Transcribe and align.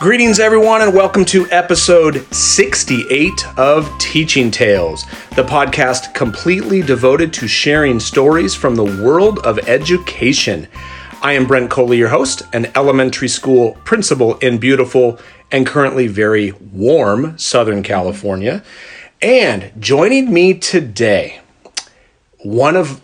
Greetings, 0.00 0.38
everyone, 0.38 0.80
and 0.80 0.94
welcome 0.94 1.24
to 1.24 1.50
episode 1.50 2.24
68 2.32 3.58
of 3.58 3.90
Teaching 3.98 4.48
Tales, 4.48 5.04
the 5.34 5.42
podcast 5.42 6.14
completely 6.14 6.82
devoted 6.82 7.32
to 7.32 7.48
sharing 7.48 7.98
stories 7.98 8.54
from 8.54 8.76
the 8.76 8.84
world 8.84 9.40
of 9.40 9.58
education. 9.68 10.68
I 11.20 11.32
am 11.32 11.48
Brent 11.48 11.72
Coley, 11.72 11.98
your 11.98 12.10
host, 12.10 12.42
an 12.52 12.70
elementary 12.76 13.26
school 13.26 13.72
principal 13.84 14.36
in 14.36 14.58
beautiful 14.58 15.18
and 15.50 15.66
currently 15.66 16.06
very 16.06 16.52
warm 16.52 17.36
Southern 17.36 17.82
California. 17.82 18.62
And 19.20 19.72
joining 19.80 20.32
me 20.32 20.54
today, 20.54 21.40
one 22.44 22.76
of 22.76 23.02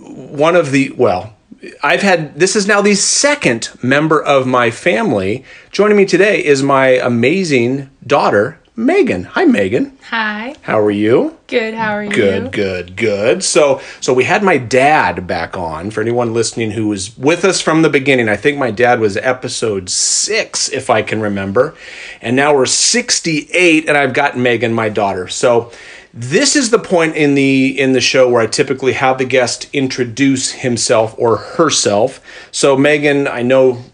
one 0.00 0.54
of 0.54 0.70
the 0.70 0.92
well, 0.92 1.35
I've 1.82 2.02
had 2.02 2.38
this 2.38 2.54
is 2.54 2.66
now 2.66 2.82
the 2.82 2.94
second 2.94 3.70
member 3.82 4.22
of 4.22 4.46
my 4.46 4.70
family. 4.70 5.44
Joining 5.70 5.96
me 5.96 6.04
today 6.04 6.44
is 6.44 6.62
my 6.62 6.88
amazing 6.88 7.90
daughter, 8.06 8.58
Megan. 8.76 9.24
Hi, 9.24 9.46
Megan. 9.46 9.96
Hi. 10.10 10.54
How 10.62 10.78
are 10.78 10.90
you? 10.90 11.38
Good. 11.46 11.74
How 11.74 11.92
are 11.92 12.04
you? 12.04 12.10
Good, 12.10 12.52
good, 12.52 12.96
good. 12.96 13.42
So, 13.42 13.80
so 14.00 14.12
we 14.12 14.24
had 14.24 14.42
my 14.42 14.58
dad 14.58 15.26
back 15.26 15.56
on. 15.56 15.90
For 15.90 16.00
anyone 16.00 16.34
listening 16.34 16.72
who 16.72 16.88
was 16.88 17.16
with 17.16 17.44
us 17.44 17.60
from 17.60 17.82
the 17.82 17.88
beginning, 17.88 18.28
I 18.28 18.36
think 18.36 18.58
my 18.58 18.70
dad 18.70 19.00
was 19.00 19.16
episode 19.16 19.88
six, 19.88 20.68
if 20.68 20.90
I 20.90 21.02
can 21.02 21.20
remember, 21.20 21.74
and 22.20 22.36
now 22.36 22.54
we're 22.54 22.66
sixty-eight, 22.66 23.88
and 23.88 23.96
I've 23.96 24.12
got 24.12 24.36
Megan, 24.36 24.74
my 24.74 24.90
daughter. 24.90 25.26
So, 25.26 25.72
this 26.16 26.56
is 26.56 26.70
the 26.70 26.78
point 26.78 27.14
in 27.14 27.34
the 27.34 27.78
in 27.78 27.92
the 27.92 28.00
show 28.00 28.28
where 28.28 28.40
I 28.40 28.46
typically 28.46 28.94
have 28.94 29.18
the 29.18 29.26
guest 29.26 29.68
introduce 29.74 30.50
himself 30.50 31.14
or 31.18 31.36
herself. 31.36 32.20
So 32.50 32.74
Megan, 32.74 33.28
I 33.28 33.42
know 33.42 33.84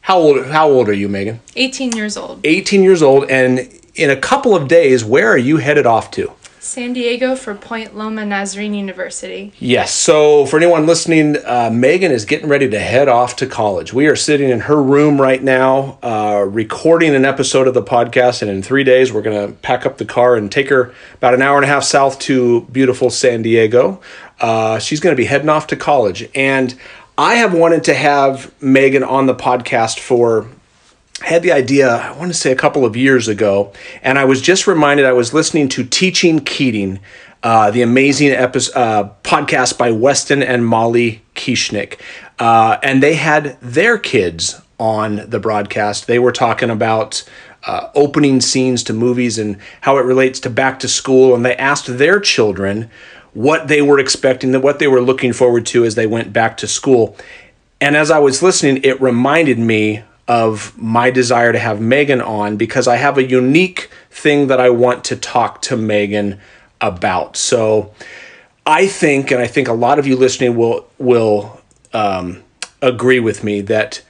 how 0.00 0.18
old 0.18 0.46
how 0.46 0.68
old 0.68 0.88
are 0.88 0.92
you, 0.92 1.08
Megan? 1.08 1.40
18 1.54 1.92
years 1.92 2.16
old. 2.16 2.40
18 2.44 2.82
years 2.82 3.00
old 3.00 3.30
and 3.30 3.60
in 3.94 4.10
a 4.10 4.16
couple 4.16 4.56
of 4.56 4.66
days, 4.66 5.04
where 5.04 5.28
are 5.28 5.38
you 5.38 5.58
headed 5.58 5.86
off 5.86 6.10
to? 6.12 6.32
San 6.62 6.92
Diego 6.92 7.34
for 7.34 7.56
Point 7.56 7.96
Loma 7.96 8.24
Nazarene 8.24 8.72
University. 8.72 9.52
Yes. 9.58 9.92
So, 9.92 10.46
for 10.46 10.58
anyone 10.58 10.86
listening, 10.86 11.36
uh, 11.44 11.70
Megan 11.72 12.12
is 12.12 12.24
getting 12.24 12.48
ready 12.48 12.70
to 12.70 12.78
head 12.78 13.08
off 13.08 13.34
to 13.36 13.48
college. 13.48 13.92
We 13.92 14.06
are 14.06 14.14
sitting 14.14 14.48
in 14.48 14.60
her 14.60 14.80
room 14.80 15.20
right 15.20 15.42
now, 15.42 15.98
uh, 16.04 16.46
recording 16.48 17.16
an 17.16 17.24
episode 17.24 17.66
of 17.66 17.74
the 17.74 17.82
podcast. 17.82 18.42
And 18.42 18.50
in 18.50 18.62
three 18.62 18.84
days, 18.84 19.12
we're 19.12 19.22
going 19.22 19.48
to 19.48 19.54
pack 19.54 19.84
up 19.84 19.98
the 19.98 20.04
car 20.04 20.36
and 20.36 20.52
take 20.52 20.68
her 20.68 20.94
about 21.14 21.34
an 21.34 21.42
hour 21.42 21.56
and 21.56 21.64
a 21.64 21.68
half 21.68 21.82
south 21.82 22.20
to 22.20 22.60
beautiful 22.70 23.10
San 23.10 23.42
Diego. 23.42 24.00
Uh, 24.40 24.78
she's 24.78 25.00
going 25.00 25.16
to 25.16 25.20
be 25.20 25.26
heading 25.26 25.48
off 25.48 25.66
to 25.66 25.76
college. 25.76 26.30
And 26.32 26.78
I 27.18 27.34
have 27.34 27.52
wanted 27.52 27.82
to 27.84 27.94
have 27.94 28.54
Megan 28.62 29.02
on 29.02 29.26
the 29.26 29.34
podcast 29.34 29.98
for 29.98 30.46
had 31.24 31.42
the 31.42 31.52
idea, 31.52 31.88
I 31.88 32.12
want 32.12 32.32
to 32.32 32.38
say 32.38 32.52
a 32.52 32.56
couple 32.56 32.84
of 32.84 32.96
years 32.96 33.28
ago, 33.28 33.72
and 34.02 34.18
I 34.18 34.24
was 34.24 34.40
just 34.40 34.66
reminded 34.66 35.06
I 35.06 35.12
was 35.12 35.32
listening 35.32 35.68
to 35.70 35.84
Teaching 35.84 36.40
Keating, 36.40 37.00
uh, 37.42 37.70
the 37.70 37.82
amazing 37.82 38.30
episode, 38.30 38.76
uh, 38.76 39.10
podcast 39.22 39.78
by 39.78 39.90
Weston 39.90 40.42
and 40.42 40.66
Molly 40.66 41.22
Kieschnick. 41.34 41.98
Uh, 42.38 42.78
and 42.82 43.02
they 43.02 43.14
had 43.14 43.58
their 43.60 43.98
kids 43.98 44.60
on 44.78 45.28
the 45.28 45.38
broadcast. 45.38 46.06
They 46.06 46.18
were 46.18 46.32
talking 46.32 46.70
about 46.70 47.24
uh, 47.64 47.88
opening 47.94 48.40
scenes 48.40 48.82
to 48.84 48.92
movies 48.92 49.38
and 49.38 49.56
how 49.82 49.98
it 49.98 50.04
relates 50.04 50.40
to 50.40 50.50
back 50.50 50.80
to 50.80 50.88
school. 50.88 51.34
And 51.34 51.44
they 51.44 51.56
asked 51.56 51.98
their 51.98 52.18
children 52.18 52.90
what 53.32 53.68
they 53.68 53.80
were 53.80 53.98
expecting, 53.98 54.52
what 54.60 54.78
they 54.78 54.88
were 54.88 55.00
looking 55.00 55.32
forward 55.32 55.66
to 55.66 55.84
as 55.84 55.94
they 55.94 56.06
went 56.06 56.32
back 56.32 56.56
to 56.58 56.66
school. 56.66 57.16
And 57.80 57.96
as 57.96 58.10
I 58.10 58.18
was 58.18 58.42
listening, 58.42 58.80
it 58.84 59.00
reminded 59.00 59.58
me 59.58 60.02
of 60.32 60.78
my 60.78 61.10
desire 61.10 61.52
to 61.52 61.58
have 61.58 61.78
Megan 61.78 62.22
on 62.22 62.56
because 62.56 62.88
I 62.88 62.96
have 62.96 63.18
a 63.18 63.22
unique 63.22 63.90
thing 64.10 64.46
that 64.46 64.60
I 64.60 64.70
want 64.70 65.04
to 65.04 65.16
talk 65.16 65.60
to 65.62 65.76
Megan 65.76 66.40
about. 66.80 67.36
So 67.36 67.92
I 68.64 68.86
think, 68.86 69.30
and 69.30 69.42
I 69.42 69.46
think 69.46 69.68
a 69.68 69.74
lot 69.74 69.98
of 69.98 70.06
you 70.06 70.16
listening 70.16 70.56
will 70.56 70.88
will 70.98 71.60
um, 71.92 72.42
agree 72.80 73.20
with 73.20 73.44
me 73.44 73.60
that 73.60 74.02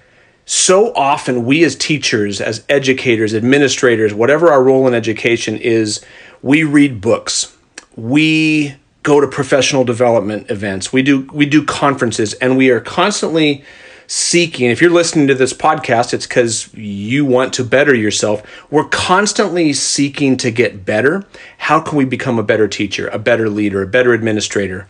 so 0.46 0.94
often 0.94 1.44
we 1.44 1.64
as 1.64 1.74
teachers, 1.74 2.40
as 2.40 2.64
educators, 2.68 3.34
administrators, 3.34 4.14
whatever 4.14 4.52
our 4.52 4.62
role 4.62 4.86
in 4.86 4.94
education 4.94 5.56
is, 5.56 6.04
we 6.40 6.62
read 6.62 7.00
books. 7.00 7.56
We 7.96 8.76
go 9.02 9.20
to 9.20 9.26
professional 9.26 9.82
development 9.82 10.52
events. 10.52 10.92
We 10.92 11.02
do 11.02 11.28
we 11.32 11.46
do 11.46 11.64
conferences 11.64 12.34
and 12.34 12.56
we 12.56 12.70
are 12.70 12.80
constantly 12.80 13.64
seeking, 14.12 14.68
if 14.68 14.82
you're 14.82 14.90
listening 14.90 15.26
to 15.26 15.34
this 15.34 15.54
podcast, 15.54 16.12
it's 16.12 16.26
because 16.26 16.72
you 16.74 17.24
want 17.24 17.54
to 17.54 17.64
better 17.64 17.94
yourself. 17.94 18.42
We're 18.70 18.84
constantly 18.84 19.72
seeking 19.72 20.36
to 20.36 20.50
get 20.50 20.84
better. 20.84 21.24
How 21.56 21.80
can 21.80 21.96
we 21.96 22.04
become 22.04 22.38
a 22.38 22.42
better 22.42 22.68
teacher, 22.68 23.08
a 23.08 23.18
better 23.18 23.48
leader, 23.48 23.80
a 23.80 23.86
better 23.86 24.12
administrator? 24.12 24.86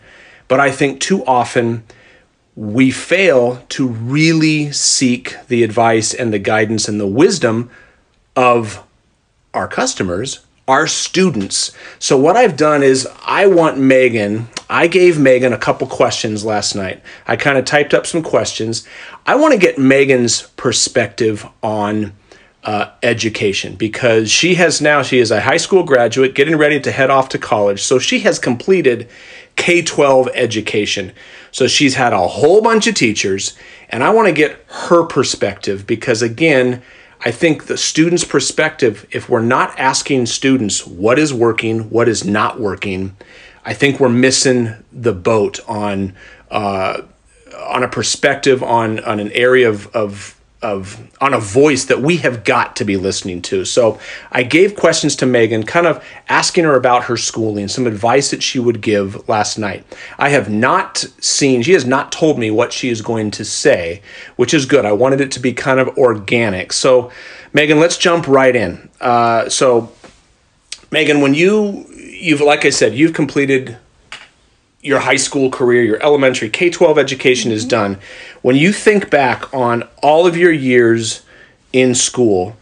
But 0.49 0.59
I 0.59 0.71
think 0.71 0.99
too 0.99 1.23
often 1.25 1.85
we 2.57 2.91
fail 2.91 3.63
to 3.69 3.87
really 3.87 4.73
seek 4.73 5.37
the 5.47 5.63
advice 5.63 6.13
and 6.13 6.33
the 6.33 6.39
guidance 6.39 6.89
and 6.89 6.99
the 6.99 7.07
wisdom 7.07 7.69
of 8.35 8.83
our 9.53 9.69
customers 9.69 10.41
our 10.67 10.87
students. 10.87 11.71
So 11.99 12.17
what 12.17 12.37
I've 12.37 12.55
done 12.55 12.83
is 12.83 13.07
I 13.25 13.47
want 13.47 13.77
Megan, 13.77 14.47
I 14.73 14.87
gave 14.87 15.19
Megan 15.19 15.53
a 15.53 15.57
couple 15.59 15.85
questions 15.85 16.43
last 16.43 16.73
night. 16.73 16.99
I 17.27 17.35
kind 17.35 17.59
of 17.59 17.65
typed 17.65 17.93
up 17.93 18.07
some 18.07 18.23
questions. 18.23 18.87
I 19.23 19.35
want 19.35 19.53
to 19.53 19.59
get 19.59 19.77
Megan's 19.77 20.47
perspective 20.57 21.45
on 21.61 22.13
uh, 22.63 22.89
education 23.03 23.75
because 23.75 24.31
she 24.31 24.55
has 24.55 24.81
now 24.81 25.03
she 25.03 25.19
is 25.19 25.29
a 25.29 25.41
high 25.41 25.57
school 25.57 25.83
graduate 25.83 26.33
getting 26.33 26.55
ready 26.55 26.79
to 26.79 26.91
head 26.91 27.11
off 27.11 27.27
to 27.27 27.37
college 27.37 27.83
so 27.83 27.99
she 27.99 28.21
has 28.21 28.39
completed 28.39 29.09
k-12 29.57 30.29
education 30.33 31.11
so 31.51 31.67
she's 31.67 31.95
had 31.95 32.13
a 32.13 32.25
whole 32.25 32.61
bunch 32.61 32.87
of 32.87 32.95
teachers 32.95 33.57
and 33.89 34.01
i 34.01 34.09
want 34.09 34.29
to 34.29 34.33
get 34.33 34.63
her 34.67 35.03
perspective 35.03 35.85
because 35.85 36.21
again 36.21 36.81
I 37.25 37.31
think 37.31 37.67
the 37.67 37.77
student's 37.77 38.25
perspective, 38.25 39.07
if 39.11 39.29
we're 39.29 39.41
not 39.41 39.79
asking 39.79 40.25
students 40.25 40.85
what 40.85 41.17
is 41.17 41.33
working, 41.33 41.89
what 41.89 42.09
is 42.09 42.25
not 42.25 42.59
working, 42.59 43.15
I 43.65 43.73
think 43.73 43.99
we're 43.99 44.09
missing 44.09 44.75
the 44.91 45.13
boat 45.13 45.59
on 45.67 46.15
uh, 46.51 47.01
on 47.57 47.83
a 47.83 47.87
perspective 47.87 48.61
on 48.63 48.99
on 48.99 49.19
an 49.19 49.31
area 49.31 49.69
of, 49.69 49.87
of 49.95 50.39
of 50.63 51.11
on 51.19 51.33
a 51.33 51.39
voice 51.39 51.85
that 51.85 52.01
we 52.01 52.17
have 52.17 52.45
got 52.45 52.77
to 52.77 52.85
be 52.85 52.95
listening 52.95 53.41
to. 53.41 53.65
So 53.65 53.99
I 54.31 54.43
gave 54.43 54.75
questions 54.75 55.15
to 55.17 55.25
Megan, 55.25 55.63
kind 55.63 55.85
of 55.85 56.03
asking 56.29 56.63
her 56.63 56.75
about 56.75 57.03
her 57.03 57.17
schooling, 57.17 57.67
some 57.67 57.85
advice 57.85 58.31
that 58.31 58.41
she 58.41 58.59
would 58.59 58.81
give 58.81 59.27
last 59.27 59.59
night. 59.59 59.85
I 60.17 60.29
have 60.29 60.49
not 60.49 60.99
seen, 61.19 61.61
she 61.61 61.73
has 61.73 61.85
not 61.85 62.13
told 62.13 62.39
me 62.39 62.49
what 62.49 62.71
she 62.71 62.89
is 62.89 63.01
going 63.01 63.29
to 63.31 63.45
say, 63.45 64.01
which 64.37 64.53
is 64.53 64.65
good. 64.65 64.85
I 64.85 64.93
wanted 64.93 65.19
it 65.19 65.31
to 65.33 65.41
be 65.41 65.51
kind 65.53 65.81
of 65.81 65.89
organic. 65.97 66.71
So, 66.71 67.11
Megan, 67.51 67.79
let's 67.79 67.97
jump 67.97 68.27
right 68.27 68.55
in. 68.55 68.89
Uh, 69.01 69.49
so, 69.49 69.91
Megan, 70.91 71.19
when 71.19 71.33
you 71.33 71.85
you've 72.23 72.41
like 72.41 72.65
I 72.65 72.69
said, 72.69 72.95
you've 72.95 73.13
completed 73.13 73.77
your 74.81 74.99
high 74.99 75.17
school 75.17 75.49
career, 75.49 75.83
your 75.83 76.01
elementary 76.01 76.49
K 76.49 76.69
12 76.69 76.97
education 76.97 77.49
mm-hmm. 77.49 77.57
is 77.57 77.65
done. 77.65 77.99
When 78.41 78.55
you 78.55 78.71
think 78.71 79.09
back 79.09 79.53
on 79.53 79.87
all 80.01 80.25
of 80.25 80.35
your 80.35 80.51
years 80.51 81.23
in 81.71 81.95
school, 81.95 82.55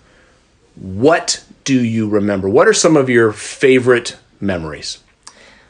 what 0.76 1.44
do 1.64 1.84
you 1.84 2.10
remember? 2.10 2.50
What 2.50 2.68
are 2.68 2.74
some 2.74 2.98
of 2.98 3.10
your 3.10 3.32
favorite 3.32 4.18
memories? 4.40 5.00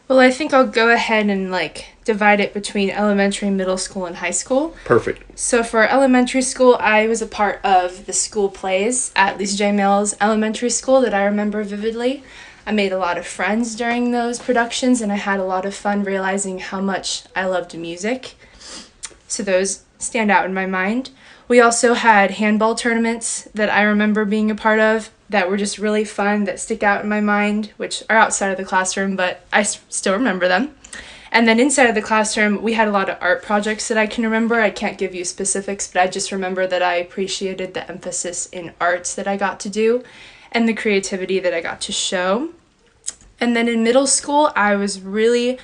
Well, 0.08 0.20
I 0.20 0.30
think 0.30 0.54
I'll 0.54 0.68
go 0.68 0.90
ahead 0.90 1.28
and 1.28 1.52
like 1.52 1.88
divide 2.04 2.42
it 2.42 2.54
between 2.54 2.90
elementary, 2.90 3.50
middle 3.50 3.78
school, 3.78 4.06
and 4.06 4.18
high 4.18 4.32
school. 4.32 4.76
Perfect. 4.84 5.40
So 5.40 5.64
for 5.64 5.88
elementary 5.88 6.42
school, 6.42 6.76
I 6.82 7.08
was 7.08 7.22
a 7.22 7.26
part 7.26 7.62
of 7.64 8.06
the 8.06 8.14
school 8.14 8.50
plays 8.50 9.14
at 9.16 9.38
Lisa 9.38 9.58
J. 9.58 9.72
Mills 9.72 10.16
Elementary 10.20 10.70
School 10.70 11.00
that 11.02 11.14
I 11.14 11.24
remember 11.24 11.64
vividly. 11.64 12.24
I 12.66 12.72
made 12.72 12.92
a 12.92 12.98
lot 12.98 13.18
of 13.18 13.26
friends 13.26 13.76
during 13.76 14.12
those 14.12 14.40
productions 14.40 15.02
and 15.02 15.12
I 15.12 15.16
had 15.16 15.40
a 15.40 15.46
lot 15.46 15.66
of 15.66 15.74
fun 15.74 16.04
realizing 16.04 16.60
how 16.60 16.80
much 16.80 17.24
I 17.36 17.46
loved 17.46 17.78
music. 17.78 18.36
So 19.28 19.42
those 19.44 19.84
stand 19.98 20.30
out 20.30 20.46
in 20.46 20.54
my 20.54 20.66
mind. 20.66 21.10
We 21.48 21.60
also 21.60 21.96
had 21.96 22.32
handball 22.32 22.76
tournaments 22.76 23.44
that 23.54 23.70
I 23.70 23.82
remember 23.82 24.26
being 24.26 24.52
a 24.52 24.56
part 24.56 24.80
of 24.80 25.10
that 25.30 25.50
were 25.50 25.58
just 25.58 25.78
really 25.78 26.04
fun 26.04 26.44
that 26.44 26.60
stick 26.60 26.84
out 26.84 27.04
in 27.04 27.10
my 27.10 27.22
mind, 27.22 27.72
which 27.78 28.04
are 28.10 28.18
outside 28.18 28.52
of 28.52 28.58
the 28.58 28.66
classroom, 28.66 29.16
but 29.16 29.46
I 29.52 29.64
still 29.64 30.14
remember 30.14 30.48
them. 30.48 30.76
And 31.32 31.48
then 31.48 31.60
inside 31.60 31.88
of 31.88 31.96
the 31.96 32.02
classroom, 32.02 32.62
we 32.62 32.74
had 32.74 32.90
a 32.90 32.92
lot 32.92 33.10
of 33.10 33.18
art 33.22 33.42
projects 33.42 33.88
that 33.88 33.98
I 33.98 34.06
can 34.06 34.26
remember. 34.26 34.60
I 34.60 34.70
can't 34.70 34.98
give 34.98 35.16
you 35.16 35.24
specifics, 35.24 35.88
but 35.88 36.02
I 36.02 36.08
just 36.08 36.32
remember 36.32 36.68
that 36.68 36.84
I 36.84 36.96
appreciated 36.96 37.74
the 37.74 37.90
emphasis 37.90 38.48
in 38.48 38.74
arts 38.82 39.16
that 39.16 39.28
I 39.28 39.38
got 39.38 39.60
to 39.62 39.70
do 39.70 40.04
and 40.52 40.68
the 40.68 40.74
creativity 40.74 41.40
that 41.40 41.54
I 41.54 41.62
got 41.62 41.82
to 41.82 41.92
show. 41.92 42.50
And 43.40 43.56
then 43.56 43.68
in 43.68 43.84
middle 43.84 44.08
school, 44.08 44.52
I 44.56 44.76
was 44.76 45.02
really 45.02 45.60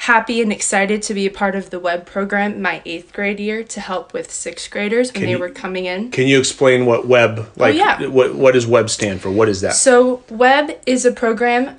happy 0.00 0.40
and 0.40 0.50
excited 0.50 1.02
to 1.02 1.12
be 1.12 1.26
a 1.26 1.30
part 1.30 1.54
of 1.54 1.68
the 1.68 1.78
web 1.78 2.06
program 2.06 2.62
my 2.62 2.80
eighth 2.86 3.12
grade 3.12 3.38
year 3.38 3.62
to 3.62 3.80
help 3.80 4.14
with 4.14 4.30
sixth 4.30 4.70
graders 4.70 5.12
when 5.12 5.24
they 5.24 5.30
you- 5.32 5.38
were 5.38 5.50
coming 5.50 5.84
in. 5.84 6.10
Can 6.10 6.26
you 6.26 6.38
explain 6.38 6.86
what 6.86 7.06
web 7.06 7.34
oh, 7.38 7.48
like? 7.56 7.74
Oh, 7.74 7.78
yeah. 7.78 8.06
What 8.06 8.34
what 8.34 8.54
does 8.54 8.66
web 8.66 8.88
stand 8.88 9.20
for? 9.20 9.30
What 9.30 9.48
is 9.48 9.60
that? 9.60 9.74
So, 9.74 10.22
WEB 10.30 10.78
is 10.86 11.04
a 11.04 11.12
program 11.12 11.78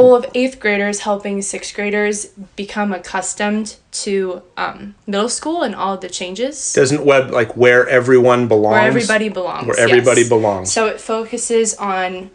full 0.00 0.14
of 0.14 0.26
eighth 0.34 0.60
graders 0.60 1.00
helping 1.00 1.40
sixth 1.40 1.74
graders 1.74 2.26
become 2.54 2.92
accustomed 2.92 3.76
to 3.90 4.42
um, 4.56 4.94
middle 5.06 5.28
school 5.28 5.62
and 5.62 5.74
all 5.74 5.94
of 5.94 6.00
the 6.00 6.08
changes. 6.08 6.74
Doesn't 6.74 7.04
web 7.04 7.30
like 7.30 7.56
where 7.56 7.88
everyone 7.88 8.46
belongs? 8.46 8.72
where 8.72 8.82
everybody 8.82 9.28
belongs. 9.28 9.66
Where 9.66 9.78
everybody 9.78 10.20
yes. 10.20 10.28
belongs. 10.28 10.72
So 10.72 10.86
it 10.86 11.00
focuses 11.00 11.74
on 11.74 12.30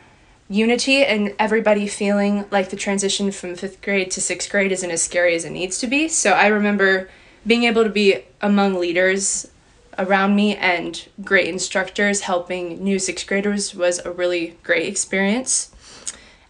unity 0.50 1.06
and 1.06 1.36
everybody 1.38 1.88
feeling 1.88 2.46
like 2.52 2.70
the 2.72 2.76
transition 2.76 3.32
from 3.32 3.56
fifth 3.56 3.82
grade 3.82 4.10
to 4.12 4.22
sixth 4.22 4.50
grade 4.50 4.72
isn't 4.72 4.92
as 4.92 5.04
scary 5.04 5.36
as 5.36 5.46
it 5.46 5.52
needs 5.52 5.78
to 5.80 5.88
be. 5.88 6.08
So 6.08 6.32
I 6.32 6.48
remember 6.48 7.10
being 7.46 7.64
able 7.64 7.84
to 7.84 7.90
be 7.90 8.24
among 8.42 8.80
leaders 8.80 9.48
around 10.00 10.36
me 10.36 10.56
and 10.56 11.08
great 11.24 11.48
instructors 11.48 12.22
helping 12.22 12.84
new 12.84 12.98
sixth 12.98 13.28
graders 13.28 13.76
was 13.76 14.00
a 14.00 14.12
really 14.12 14.58
great 14.64 14.88
experience. 14.88 15.72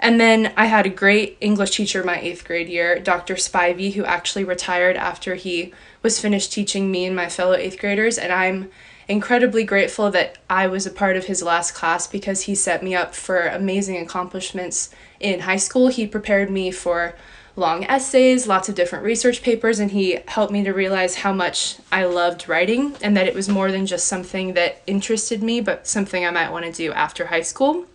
And 0.01 0.19
then 0.19 0.51
I 0.57 0.65
had 0.65 0.87
a 0.87 0.89
great 0.89 1.37
English 1.41 1.77
teacher 1.77 2.03
my 2.03 2.19
eighth 2.19 2.43
grade 2.43 2.67
year, 2.67 2.99
Dr. 2.99 3.35
Spivey, 3.35 3.93
who 3.93 4.03
actually 4.03 4.43
retired 4.43 4.97
after 4.97 5.35
he 5.35 5.73
was 6.01 6.19
finished 6.19 6.51
teaching 6.51 6.89
me 6.89 7.05
and 7.05 7.15
my 7.15 7.29
fellow 7.29 7.53
eighth 7.53 7.79
graders. 7.79 8.17
And 8.17 8.33
I'm 8.33 8.71
incredibly 9.07 9.63
grateful 9.63 10.09
that 10.11 10.39
I 10.49 10.65
was 10.65 10.87
a 10.87 10.91
part 10.91 11.17
of 11.17 11.25
his 11.25 11.43
last 11.43 11.75
class 11.75 12.07
because 12.07 12.43
he 12.43 12.55
set 12.55 12.81
me 12.81 12.95
up 12.95 13.13
for 13.13 13.45
amazing 13.47 13.97
accomplishments 13.97 14.89
in 15.19 15.41
high 15.41 15.57
school. 15.57 15.89
He 15.89 16.07
prepared 16.07 16.49
me 16.49 16.71
for 16.71 17.13
long 17.55 17.83
essays, 17.83 18.47
lots 18.47 18.69
of 18.69 18.75
different 18.75 19.03
research 19.03 19.43
papers, 19.43 19.79
and 19.79 19.91
he 19.91 20.19
helped 20.27 20.53
me 20.53 20.63
to 20.63 20.71
realize 20.71 21.17
how 21.17 21.33
much 21.33 21.77
I 21.91 22.05
loved 22.05 22.49
writing 22.49 22.95
and 23.03 23.15
that 23.17 23.27
it 23.27 23.35
was 23.35 23.49
more 23.49 23.71
than 23.71 23.85
just 23.85 24.07
something 24.07 24.53
that 24.53 24.81
interested 24.87 25.43
me, 25.43 25.61
but 25.61 25.85
something 25.85 26.25
I 26.25 26.31
might 26.31 26.51
want 26.51 26.65
to 26.65 26.71
do 26.71 26.91
after 26.91 27.27
high 27.27 27.41
school. 27.41 27.85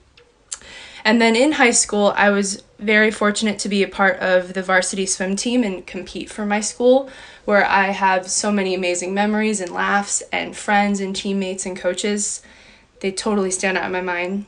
And 1.06 1.22
then 1.22 1.36
in 1.36 1.52
high 1.52 1.70
school, 1.70 2.12
I 2.16 2.30
was 2.30 2.64
very 2.80 3.12
fortunate 3.12 3.60
to 3.60 3.68
be 3.68 3.84
a 3.84 3.88
part 3.88 4.18
of 4.18 4.54
the 4.54 4.62
varsity 4.62 5.06
swim 5.06 5.36
team 5.36 5.62
and 5.62 5.86
compete 5.86 6.28
for 6.28 6.44
my 6.44 6.58
school, 6.58 7.08
where 7.44 7.64
I 7.64 7.90
have 7.90 8.28
so 8.28 8.50
many 8.50 8.74
amazing 8.74 9.14
memories 9.14 9.60
and 9.60 9.70
laughs 9.70 10.20
and 10.32 10.56
friends 10.56 10.98
and 10.98 11.14
teammates 11.14 11.64
and 11.64 11.76
coaches. 11.76 12.42
They 12.98 13.12
totally 13.12 13.52
stand 13.52 13.78
out 13.78 13.84
in 13.84 13.92
my 13.92 14.00
mind. 14.00 14.46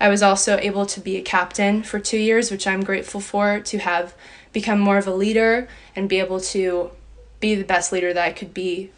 I 0.00 0.08
was 0.08 0.24
also 0.24 0.56
able 0.56 0.86
to 0.86 0.98
be 0.98 1.16
a 1.18 1.22
captain 1.22 1.84
for 1.84 2.00
two 2.00 2.18
years, 2.18 2.50
which 2.50 2.66
I'm 2.66 2.82
grateful 2.82 3.20
for, 3.20 3.60
to 3.60 3.78
have 3.78 4.12
become 4.52 4.80
more 4.80 4.98
of 4.98 5.06
a 5.06 5.14
leader 5.14 5.68
and 5.94 6.08
be 6.08 6.18
able 6.18 6.40
to 6.40 6.90
be 7.38 7.54
the 7.54 7.62
best 7.62 7.92
leader 7.92 8.12
that 8.12 8.26
I 8.26 8.32
could 8.32 8.52
be. 8.52 8.90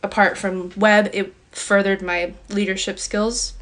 Apart 0.00 0.38
from 0.38 0.70
web, 0.76 1.10
it 1.12 1.34
furthered 1.50 2.02
my 2.02 2.34
leadership 2.48 3.00
skills. 3.00 3.54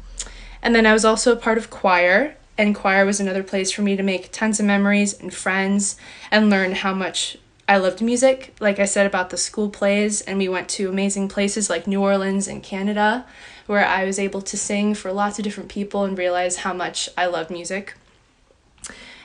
And 0.61 0.75
then 0.75 0.85
I 0.85 0.93
was 0.93 1.03
also 1.03 1.31
a 1.31 1.35
part 1.35 1.57
of 1.57 1.71
choir, 1.71 2.35
and 2.61 2.75
choir 2.75 3.05
was 3.05 3.19
another 3.19 3.43
place 3.43 3.71
for 3.71 3.81
me 3.81 3.95
to 3.95 4.03
make 4.03 4.31
tons 4.31 4.59
of 4.59 4.65
memories 4.65 5.19
and 5.19 5.33
friends 5.33 5.97
and 6.29 6.49
learn 6.49 6.73
how 6.73 6.93
much 6.93 7.37
I 7.67 7.77
loved 7.77 8.01
music. 8.01 8.55
Like 8.59 8.79
I 8.79 8.85
said 8.85 9.07
about 9.07 9.29
the 9.31 9.37
school 9.37 9.69
plays, 9.69 10.21
and 10.21 10.37
we 10.37 10.47
went 10.47 10.69
to 10.69 10.89
amazing 10.89 11.27
places 11.27 11.69
like 11.69 11.87
New 11.87 12.01
Orleans 12.01 12.47
and 12.47 12.61
Canada, 12.61 13.25
where 13.65 13.85
I 13.85 14.05
was 14.05 14.19
able 14.19 14.41
to 14.43 14.57
sing 14.57 14.93
for 14.93 15.11
lots 15.11 15.39
of 15.39 15.43
different 15.43 15.69
people 15.69 16.03
and 16.03 16.17
realize 16.17 16.57
how 16.57 16.73
much 16.73 17.09
I 17.17 17.25
love 17.25 17.49
music. 17.49 17.95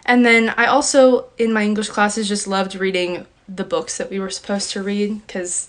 And 0.05 0.25
then 0.25 0.51
I 0.57 0.67
also, 0.67 1.27
in 1.37 1.53
my 1.53 1.65
English 1.65 1.89
classes, 1.89 2.29
just 2.29 2.47
loved 2.47 2.75
reading 2.75 3.27
the 3.49 3.65
books 3.65 3.99
that 3.99 4.11
we 4.11 4.19
were 4.19 4.31
supposed 4.31 4.71
to 4.71 4.83
read 4.83 5.27
because 5.27 5.69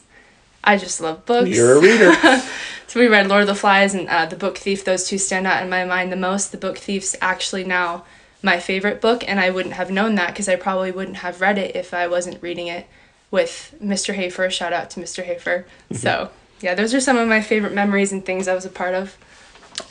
I 0.68 0.78
just 0.78 1.02
love 1.02 1.26
books. 1.26 1.50
You're 1.50 1.78
a 1.78 1.82
reader. 1.82 2.42
So 2.90 3.02
we 3.02 3.08
read 3.10 3.28
Lord 3.28 3.42
of 3.42 3.48
the 3.48 3.54
Flies 3.54 3.94
and 3.94 4.08
uh, 4.08 4.28
The 4.28 4.38
Book 4.38 4.58
Thief. 4.58 4.86
Those 4.86 5.10
two 5.10 5.18
stand 5.18 5.46
out 5.46 5.62
in 5.62 5.70
my 5.70 5.84
mind 5.84 6.10
the 6.10 6.16
most. 6.16 6.54
The 6.54 6.58
Book 6.58 6.78
Thief's 6.78 7.18
actually 7.20 7.66
now 7.66 8.06
my 8.42 8.60
favorite 8.60 9.02
book, 9.02 9.28
and 9.28 9.42
I 9.42 9.50
wouldn't 9.50 9.76
have 9.76 9.92
known 9.92 10.16
that 10.16 10.28
because 10.28 10.48
I 10.48 10.56
probably 10.56 10.92
wouldn't 10.92 11.18
have 11.18 11.42
read 11.42 11.58
it 11.58 11.76
if 11.76 11.94
I 11.94 12.08
wasn't 12.08 12.42
reading 12.42 12.68
it 12.68 12.88
with 13.30 13.76
Mr. 13.84 14.14
Hafer. 14.14 14.50
Shout 14.50 14.72
out 14.72 14.90
to 14.92 15.02
Mr. 15.02 15.22
Hafer. 15.26 15.66
So, 15.92 16.30
yeah, 16.62 16.76
those 16.76 16.94
are 16.94 17.02
some 17.02 17.18
of 17.18 17.28
my 17.28 17.42
favorite 17.42 17.74
memories 17.74 18.14
and 18.14 18.26
things 18.26 18.48
I 18.48 18.56
was 18.56 18.64
a 18.64 18.70
part 18.70 18.94
of. 18.94 19.18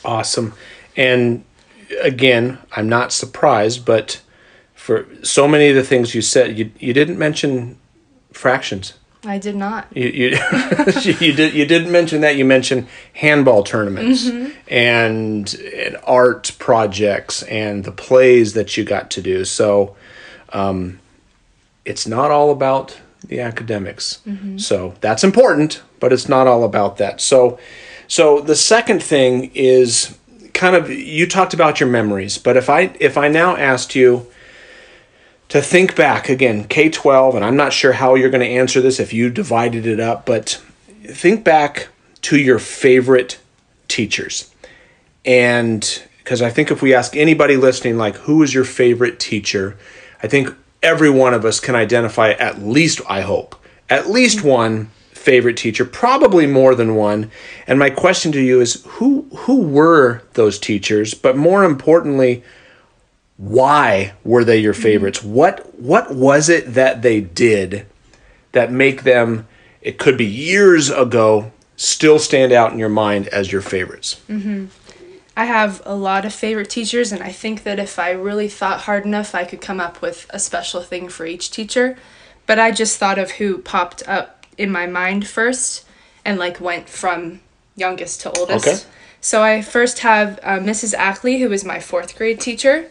Awesome. 0.03 0.55
And 0.95 1.45
again, 2.01 2.57
I'm 2.71 2.89
not 2.89 3.13
surprised, 3.13 3.85
but 3.85 4.21
for 4.73 5.05
so 5.23 5.47
many 5.47 5.69
of 5.69 5.75
the 5.75 5.83
things 5.83 6.15
you 6.15 6.23
said, 6.23 6.57
you 6.57 6.71
you 6.79 6.93
didn't 6.93 7.19
mention 7.19 7.77
fractions. 8.31 8.95
I 9.25 9.37
did 9.39 9.55
not. 9.55 9.87
You 9.95 10.07
you, 10.07 10.29
you 11.19 11.33
did 11.33 11.53
you 11.53 11.65
didn't 11.65 11.91
mention 11.91 12.21
that. 12.21 12.35
You 12.35 12.45
mentioned 12.45 12.87
handball 13.13 13.63
tournaments 13.63 14.27
and, 14.67 15.55
and 15.61 15.97
art 16.03 16.55
projects 16.59 17.43
and 17.43 17.83
the 17.83 17.91
plays 17.91 18.53
that 18.53 18.77
you 18.77 18.83
got 18.83 19.09
to 19.11 19.21
do. 19.21 19.43
So, 19.45 19.95
um, 20.53 20.99
it's 21.83 22.05
not 22.07 22.31
all 22.31 22.51
about 22.51 22.97
the 23.25 23.41
academics. 23.41 24.19
So 24.57 24.93
that's 25.01 25.23
important, 25.23 25.81
but 25.99 26.13
it's 26.13 26.29
not 26.29 26.47
all 26.47 26.63
about 26.63 26.97
that. 26.97 27.19
So, 27.19 27.59
so 28.07 28.39
the 28.41 28.55
second 28.55 29.01
thing 29.03 29.51
is 29.53 30.17
kind 30.53 30.75
of 30.75 30.89
you 30.89 31.27
talked 31.27 31.53
about 31.53 31.79
your 31.79 31.89
memories, 31.89 32.37
but 32.37 32.55
if 32.57 32.69
I 32.69 32.93
if 32.99 33.17
I 33.17 33.27
now 33.27 33.55
asked 33.55 33.95
you 33.95 34.27
to 35.49 35.61
think 35.61 35.95
back 35.95 36.29
again, 36.29 36.65
K 36.65 36.89
12, 36.89 37.35
and 37.35 37.45
I'm 37.45 37.55
not 37.55 37.73
sure 37.73 37.93
how 37.93 38.15
you're 38.15 38.29
going 38.29 38.41
to 38.41 38.47
answer 38.47 38.81
this 38.81 38.99
if 38.99 39.13
you 39.13 39.29
divided 39.29 39.85
it 39.85 39.99
up, 39.99 40.25
but 40.25 40.61
think 41.05 41.43
back 41.43 41.87
to 42.23 42.37
your 42.37 42.59
favorite 42.59 43.39
teachers. 43.87 44.53
And 45.25 46.03
because 46.19 46.41
I 46.41 46.49
think 46.49 46.71
if 46.71 46.81
we 46.81 46.93
ask 46.93 47.15
anybody 47.15 47.55
listening, 47.55 47.97
like, 47.97 48.15
who 48.15 48.43
is 48.43 48.53
your 48.53 48.65
favorite 48.65 49.19
teacher, 49.19 49.77
I 50.21 50.27
think 50.27 50.53
every 50.83 51.09
one 51.09 51.33
of 51.33 51.45
us 51.45 51.59
can 51.59 51.75
identify 51.75 52.31
at 52.31 52.61
least, 52.61 53.01
I 53.07 53.21
hope, 53.21 53.55
at 53.89 54.09
least 54.09 54.43
one 54.43 54.89
favorite 55.11 55.57
teacher, 55.57 55.85
probably 55.85 56.47
more 56.47 56.75
than 56.75 56.95
one. 56.95 57.31
And 57.65 57.79
my 57.79 57.89
question 57.89 58.31
to 58.33 58.41
you 58.41 58.61
is 58.61 58.83
who 58.85 59.27
who 59.35 59.61
were 59.61 60.21
those 60.33 60.59
teachers? 60.59 61.13
But 61.13 61.35
more 61.35 61.63
importantly, 61.63 62.43
why 63.37 64.13
were 64.23 64.43
they 64.43 64.57
your 64.57 64.73
favorites? 64.73 65.23
What 65.23 65.79
what 65.79 66.13
was 66.13 66.49
it 66.49 66.73
that 66.73 67.01
they 67.01 67.21
did 67.21 67.85
that 68.51 68.71
make 68.71 69.03
them 69.03 69.47
it 69.81 69.99
could 69.99 70.17
be 70.17 70.25
years 70.25 70.89
ago 70.89 71.51
still 71.75 72.17
stand 72.17 72.51
out 72.51 72.73
in 72.73 72.79
your 72.79 72.89
mind 72.89 73.27
as 73.27 73.51
your 73.51 73.61
favorites? 73.61 74.19
I 75.37 75.45
have 75.45 75.83
a 75.85 75.93
lot 75.93 76.25
of 76.25 76.33
favorite 76.33 76.71
teachers, 76.71 77.11
and 77.11 77.21
I 77.21 77.31
think 77.31 77.61
that 77.61 77.77
if 77.77 77.99
I 77.99 78.09
really 78.09 78.47
thought 78.47 78.81
hard 78.81 79.05
enough, 79.05 79.35
I 79.35 79.43
could 79.43 79.61
come 79.61 79.79
up 79.79 80.01
with 80.01 80.25
a 80.31 80.39
special 80.39 80.81
thing 80.81 81.09
for 81.09 81.27
each 81.27 81.51
teacher. 81.51 81.95
But 82.47 82.57
I 82.57 82.71
just 82.71 82.97
thought 82.97 83.19
of 83.19 83.31
who 83.31 83.59
popped 83.59 84.01
up 84.07 84.47
in 84.57 84.71
my 84.71 84.87
mind 84.87 85.27
first 85.27 85.85
and 86.25 86.39
like 86.39 86.59
went 86.59 86.89
from 86.89 87.41
youngest 87.75 88.21
to 88.21 88.31
oldest. 88.31 88.67
Okay. 88.67 88.79
So 89.21 89.43
I 89.43 89.61
first 89.61 89.99
have 89.99 90.39
uh, 90.41 90.57
Mrs. 90.57 90.95
Ackley, 90.95 91.39
who 91.39 91.49
was 91.49 91.63
my 91.63 91.79
fourth 91.79 92.17
grade 92.17 92.39
teacher. 92.39 92.89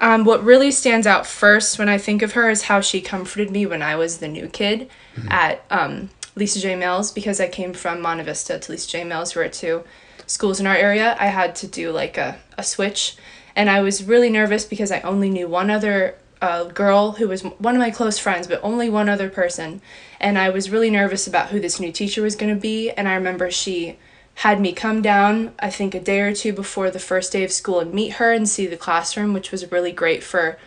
Um, 0.00 0.24
what 0.24 0.44
really 0.44 0.70
stands 0.70 1.06
out 1.06 1.26
first 1.26 1.78
when 1.78 1.88
I 1.88 1.98
think 1.98 2.22
of 2.22 2.32
her 2.32 2.50
is 2.50 2.62
how 2.62 2.80
she 2.80 3.00
comforted 3.00 3.50
me 3.50 3.64
when 3.64 3.82
I 3.82 3.96
was 3.96 4.18
the 4.18 4.28
new 4.28 4.46
kid 4.46 4.90
at 5.28 5.64
um, 5.70 6.10
Lisa 6.34 6.60
J. 6.60 6.76
Mills 6.76 7.10
because 7.10 7.40
I 7.40 7.48
came 7.48 7.72
from 7.72 8.02
Monte 8.02 8.24
Vista 8.24 8.58
to 8.58 8.72
Lisa 8.72 8.88
J. 8.88 9.04
Mills, 9.04 9.32
who 9.32 9.40
are 9.40 9.48
two 9.48 9.84
schools 10.26 10.60
in 10.60 10.66
our 10.66 10.76
area. 10.76 11.16
I 11.18 11.28
had 11.28 11.54
to 11.56 11.66
do 11.66 11.92
like 11.92 12.18
a, 12.18 12.38
a 12.58 12.62
switch, 12.62 13.16
and 13.54 13.70
I 13.70 13.80
was 13.80 14.04
really 14.04 14.28
nervous 14.28 14.64
because 14.64 14.92
I 14.92 15.00
only 15.00 15.30
knew 15.30 15.48
one 15.48 15.70
other 15.70 16.16
uh, 16.42 16.64
girl 16.64 17.12
who 17.12 17.28
was 17.28 17.42
one 17.42 17.74
of 17.74 17.80
my 17.80 17.90
close 17.90 18.18
friends, 18.18 18.46
but 18.46 18.60
only 18.62 18.90
one 18.90 19.08
other 19.08 19.30
person. 19.30 19.80
And 20.20 20.38
I 20.38 20.50
was 20.50 20.70
really 20.70 20.90
nervous 20.90 21.26
about 21.26 21.48
who 21.48 21.60
this 21.60 21.80
new 21.80 21.90
teacher 21.90 22.22
was 22.22 22.36
going 22.36 22.54
to 22.54 22.60
be. 22.60 22.90
And 22.90 23.08
I 23.08 23.14
remember 23.14 23.50
she 23.50 23.96
had 24.36 24.60
me 24.60 24.72
come 24.72 25.00
down, 25.00 25.54
I 25.58 25.70
think 25.70 25.94
a 25.94 26.00
day 26.00 26.20
or 26.20 26.34
two 26.34 26.52
before 26.52 26.90
the 26.90 26.98
first 26.98 27.32
day 27.32 27.42
of 27.42 27.50
school 27.50 27.80
and 27.80 27.92
meet 27.92 28.14
her 28.14 28.32
and 28.32 28.46
see 28.46 28.66
the 28.66 28.76
classroom, 28.76 29.32
which 29.32 29.50
was 29.50 29.72
really 29.72 29.92
great 29.92 30.22
for 30.22 30.58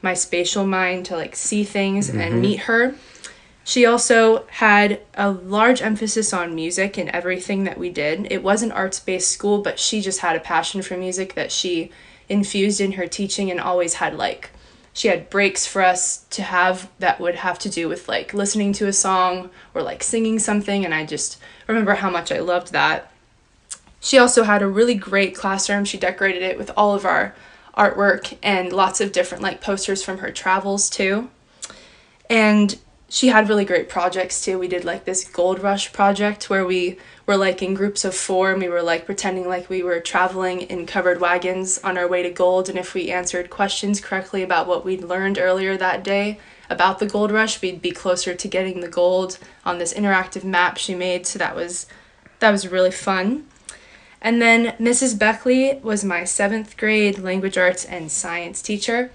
my 0.00 0.14
spatial 0.14 0.64
mind 0.64 1.06
to 1.06 1.16
like 1.16 1.34
see 1.34 1.64
things 1.64 2.08
and 2.08 2.20
mm-hmm. 2.20 2.40
meet 2.40 2.60
her. 2.60 2.94
She 3.64 3.84
also 3.84 4.46
had 4.46 5.00
a 5.14 5.28
large 5.28 5.82
emphasis 5.82 6.32
on 6.32 6.54
music 6.54 6.96
in 6.96 7.12
everything 7.12 7.64
that 7.64 7.78
we 7.78 7.90
did. 7.90 8.28
It 8.30 8.44
was 8.44 8.62
an 8.62 8.70
arts 8.70 9.00
based 9.00 9.32
school, 9.32 9.60
but 9.60 9.80
she 9.80 10.00
just 10.00 10.20
had 10.20 10.36
a 10.36 10.40
passion 10.40 10.80
for 10.82 10.96
music 10.96 11.34
that 11.34 11.50
she 11.50 11.90
infused 12.28 12.80
in 12.80 12.92
her 12.92 13.08
teaching 13.08 13.50
and 13.50 13.60
always 13.60 13.94
had 13.94 14.16
like 14.16 14.50
she 14.92 15.08
had 15.08 15.28
breaks 15.28 15.66
for 15.66 15.82
us 15.82 16.24
to 16.30 16.42
have 16.42 16.88
that 17.00 17.20
would 17.20 17.34
have 17.34 17.58
to 17.58 17.68
do 17.68 17.88
with 17.88 18.08
like 18.08 18.32
listening 18.32 18.72
to 18.72 18.86
a 18.86 18.92
song 18.92 19.50
or 19.74 19.82
like 19.82 20.02
singing 20.02 20.38
something 20.38 20.84
and 20.84 20.94
I 20.94 21.04
just 21.04 21.38
remember 21.66 21.94
how 21.94 22.08
much 22.08 22.30
I 22.32 22.38
loved 22.38 22.72
that. 22.72 23.12
She 24.00 24.18
also 24.18 24.44
had 24.44 24.62
a 24.62 24.68
really 24.68 24.94
great 24.94 25.34
classroom. 25.34 25.84
She 25.84 25.98
decorated 25.98 26.42
it 26.42 26.58
with 26.58 26.70
all 26.76 26.94
of 26.94 27.04
our 27.04 27.34
artwork 27.76 28.36
and 28.42 28.72
lots 28.72 29.00
of 29.00 29.12
different 29.12 29.42
like 29.42 29.60
posters 29.60 30.02
from 30.02 30.18
her 30.18 30.30
travels 30.30 30.88
too. 30.88 31.30
And 32.30 32.78
she 33.08 33.28
had 33.28 33.48
really 33.48 33.64
great 33.64 33.88
projects 33.88 34.44
too. 34.44 34.58
We 34.58 34.68
did 34.68 34.84
like 34.84 35.04
this 35.04 35.28
gold 35.28 35.62
rush 35.62 35.92
project 35.92 36.50
where 36.50 36.66
we 36.66 36.98
were 37.24 37.36
like 37.36 37.62
in 37.62 37.74
groups 37.74 38.04
of 38.04 38.16
four 38.16 38.50
and 38.50 38.60
we 38.60 38.68
were 38.68 38.82
like 38.82 39.06
pretending 39.06 39.46
like 39.46 39.68
we 39.68 39.82
were 39.82 40.00
traveling 40.00 40.62
in 40.62 40.86
covered 40.86 41.20
wagons 41.20 41.78
on 41.84 41.96
our 41.96 42.08
way 42.08 42.22
to 42.22 42.30
gold. 42.30 42.68
And 42.68 42.78
if 42.78 42.94
we 42.94 43.10
answered 43.10 43.48
questions 43.48 44.00
correctly 44.00 44.42
about 44.42 44.66
what 44.66 44.84
we'd 44.84 45.04
learned 45.04 45.38
earlier 45.38 45.76
that 45.76 46.02
day 46.02 46.40
about 46.68 46.98
the 46.98 47.06
gold 47.06 47.30
rush, 47.30 47.62
we'd 47.62 47.80
be 47.80 47.92
closer 47.92 48.34
to 48.34 48.48
getting 48.48 48.80
the 48.80 48.88
gold 48.88 49.38
on 49.64 49.78
this 49.78 49.94
interactive 49.94 50.42
map 50.42 50.76
she 50.76 50.94
made. 50.94 51.26
So 51.26 51.38
that 51.38 51.54
was 51.54 51.86
that 52.40 52.50
was 52.50 52.68
really 52.68 52.90
fun. 52.90 53.46
And 54.20 54.40
then 54.40 54.76
Mrs. 54.78 55.18
Beckley 55.18 55.78
was 55.82 56.04
my 56.04 56.24
seventh 56.24 56.76
grade 56.76 57.18
language 57.18 57.58
arts 57.58 57.84
and 57.84 58.10
science 58.10 58.62
teacher. 58.62 59.10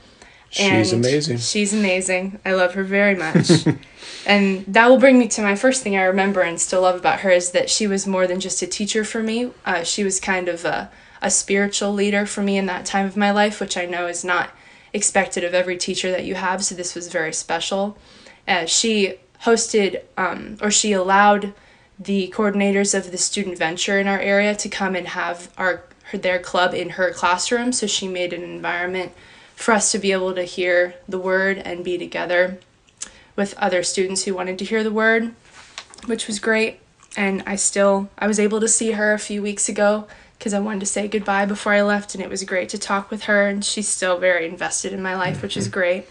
And 0.60 0.86
She's 0.86 0.94
amazing. 0.94 1.38
She's 1.38 1.74
amazing. 1.74 2.40
I 2.46 2.54
love 2.54 2.74
her 2.74 2.84
very 2.84 3.16
much. 3.16 3.50
and 4.26 4.66
that 4.68 4.90
will 4.90 5.00
bring 5.00 5.18
me 5.18 5.28
to 5.30 5.42
my 5.42 5.56
first 5.56 5.82
thing 5.82 5.96
I 5.96 6.04
remember 6.04 6.42
and 6.42 6.60
still 6.60 6.82
love 6.82 7.00
about 7.00 7.22
her 7.22 7.30
is 7.30 7.52
that 7.52 7.70
she 7.70 7.88
was 7.88 8.06
more 8.06 8.28
than 8.28 8.40
just 8.40 8.62
a 8.62 8.68
teacher 8.68 9.04
for 9.04 9.24
me. 9.24 9.52
Uh, 9.66 9.84
she 9.84 10.04
was 10.04 10.20
kind 10.20 10.50
of 10.50 10.66
a, 10.66 10.92
a 11.22 11.32
spiritual 11.32 11.94
leader 11.94 12.26
for 12.26 12.42
me 12.42 12.58
in 12.58 12.66
that 12.66 12.86
time 12.86 13.06
of 13.06 13.16
my 13.16 13.32
life, 13.32 13.62
which 13.62 13.78
I 13.78 13.86
know 13.86 14.08
is 14.08 14.26
not 14.26 14.50
expected 14.94 15.44
of 15.46 15.54
every 15.54 15.78
teacher 15.78 16.12
that 16.12 16.26
you 16.26 16.36
have. 16.36 16.66
So 16.66 16.76
this 16.76 16.96
was 16.96 17.08
very 17.08 17.34
special. 17.34 17.98
Uh, 18.46 18.66
she 18.66 19.16
hosted 19.44 20.02
um, 20.18 20.58
or 20.62 20.70
she 20.70 20.92
allowed 20.92 21.54
the 22.04 22.34
coordinators 22.36 22.98
of 22.98 23.12
the 23.12 23.18
student 23.18 23.58
venture 23.58 24.00
in 24.00 24.08
our 24.08 24.20
area 24.20 24.56
to 24.56 24.70
come 24.70 24.96
and 24.96 25.10
have 25.10 25.52
our 25.58 25.84
her, 26.06 26.18
their 26.18 26.40
club 26.40 26.74
in 26.74 26.92
her 26.92 27.12
classroom. 27.12 27.72
So 27.72 27.88
she 27.88 28.08
made 28.08 28.34
an 28.34 28.44
environment 28.44 29.12
for 29.56 29.74
us 29.74 29.92
to 29.92 30.00
be 30.00 30.12
able 30.12 30.34
to 30.34 30.44
hear 30.44 30.96
the 31.08 31.20
word 31.20 31.60
and 31.60 31.84
be 31.84 31.98
together 31.98 32.60
with 33.36 33.58
other 33.58 33.84
students 33.84 34.24
who 34.24 34.34
wanted 34.34 34.58
to 34.60 34.66
hear 34.66 34.84
the 34.84 34.92
word, 34.92 35.34
which 36.06 36.28
was 36.28 36.40
great. 36.40 36.80
And 37.16 37.44
I 37.46 37.56
still 37.56 38.10
I 38.18 38.28
was 38.28 38.40
able 38.40 38.60
to 38.62 38.68
see 38.68 38.92
her 38.92 39.14
a 39.14 39.20
few 39.20 39.42
weeks 39.42 39.70
ago 39.70 40.08
because 40.38 40.54
I 40.54 40.60
wanted 40.60 40.80
to 40.80 40.86
say 40.88 41.08
goodbye 41.08 41.46
before 41.46 41.74
I 41.74 41.84
left 41.84 42.16
and 42.16 42.24
it 42.24 42.30
was 42.30 42.44
great 42.46 42.70
to 42.70 42.80
talk 42.80 43.12
with 43.12 43.24
her 43.24 43.48
and 43.48 43.64
she's 43.64 43.88
still 43.88 44.18
very 44.18 44.48
invested 44.48 44.92
in 44.92 45.04
my 45.04 45.16
life, 45.16 45.42
which 45.42 45.56
is 45.56 45.66
mm-hmm. 45.66 45.74
great. 45.74 46.06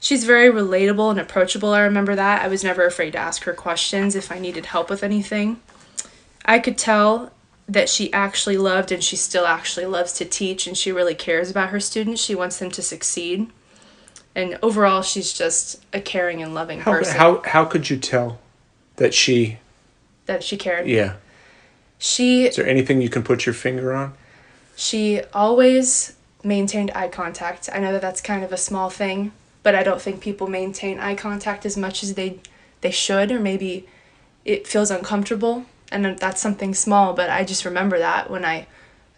She's 0.00 0.24
very 0.24 0.48
relatable 0.48 1.10
and 1.10 1.20
approachable. 1.20 1.74
I 1.74 1.80
remember 1.80 2.16
that. 2.16 2.42
I 2.42 2.48
was 2.48 2.64
never 2.64 2.86
afraid 2.86 3.12
to 3.12 3.18
ask 3.18 3.44
her 3.44 3.52
questions 3.52 4.16
if 4.16 4.32
I 4.32 4.38
needed 4.38 4.66
help 4.66 4.88
with 4.88 5.02
anything. 5.02 5.60
I 6.44 6.58
could 6.58 6.78
tell 6.78 7.30
that 7.68 7.88
she 7.88 8.12
actually 8.12 8.56
loved 8.56 8.90
and 8.90 9.04
she 9.04 9.14
still 9.14 9.46
actually 9.46 9.86
loves 9.86 10.12
to 10.14 10.24
teach 10.24 10.66
and 10.66 10.76
she 10.76 10.90
really 10.90 11.14
cares 11.14 11.50
about 11.50 11.68
her 11.68 11.78
students. 11.78 12.20
She 12.22 12.34
wants 12.34 12.58
them 12.58 12.70
to 12.72 12.82
succeed. 12.82 13.50
And 14.34 14.58
overall, 14.62 15.02
she's 15.02 15.32
just 15.32 15.84
a 15.92 16.00
caring 16.00 16.42
and 16.42 16.54
loving 16.54 16.80
How, 16.80 16.92
person 16.92 17.16
how 17.16 17.42
how 17.44 17.64
could 17.64 17.90
you 17.90 17.96
tell 17.96 18.38
that 18.96 19.12
she? 19.12 19.58
that 20.26 20.42
she 20.42 20.56
cared. 20.56 20.88
Yeah. 20.88 21.16
She 21.98 22.46
Is 22.46 22.56
there 22.56 22.66
anything 22.66 23.02
you 23.02 23.10
can 23.10 23.22
put 23.22 23.44
your 23.44 23.52
finger 23.52 23.92
on? 23.92 24.14
She 24.76 25.20
always 25.34 26.16
maintained 26.42 26.90
eye 26.94 27.08
contact. 27.08 27.68
I 27.72 27.80
know 27.80 27.92
that 27.92 28.00
that's 28.00 28.20
kind 28.20 28.42
of 28.42 28.52
a 28.52 28.56
small 28.56 28.88
thing, 28.88 29.32
but 29.62 29.74
I 29.74 29.82
don't 29.82 30.00
think 30.00 30.20
people 30.20 30.46
maintain 30.46 30.98
eye 30.98 31.14
contact 31.14 31.66
as 31.66 31.76
much 31.76 32.02
as 32.02 32.14
they 32.14 32.40
they 32.80 32.90
should 32.90 33.30
or 33.30 33.40
maybe 33.40 33.86
it 34.44 34.66
feels 34.66 34.90
uncomfortable 34.90 35.66
and 35.92 36.18
that's 36.18 36.40
something 36.40 36.74
small, 36.74 37.14
but 37.14 37.30
I 37.30 37.44
just 37.44 37.64
remember 37.64 37.98
that 37.98 38.30
when 38.30 38.44
I 38.44 38.66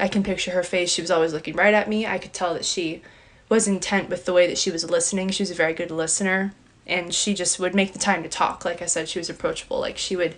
I 0.01 0.09
can 0.09 0.23
picture 0.23 0.51
her 0.53 0.63
face. 0.63 0.91
She 0.91 1.01
was 1.01 1.11
always 1.11 1.33
looking 1.33 1.55
right 1.55 1.75
at 1.75 1.89
me. 1.89 2.07
I 2.07 2.19
could 2.19 2.33
tell 2.33 2.55
that 2.55 2.65
she 2.65 3.03
was 3.49 3.69
intent 3.69 4.09
with 4.09 4.25
the 4.25 4.33
way 4.33 4.47
that 4.47 4.59
she 4.59 4.71
was 4.71 4.89
listening. 4.89 5.31
She 5.31 5.43
was 5.43 5.51
a 5.51 5.55
very 5.55 5.75
good 5.75 5.91
listener 5.91 6.55
and 6.87 7.15
she 7.15 7.35
just 7.35 7.61
would 7.61 7.75
make 7.75 7.93
the 7.93 7.99
time 7.99 8.23
to 8.23 8.29
talk. 8.29 8.65
Like 8.65 8.83
I 8.83 8.87
said, 8.87 9.09
she 9.09 9.19
was 9.19 9.31
approachable. 9.31 9.79
Like 9.79 9.99
she 9.99 10.17
would 10.17 10.35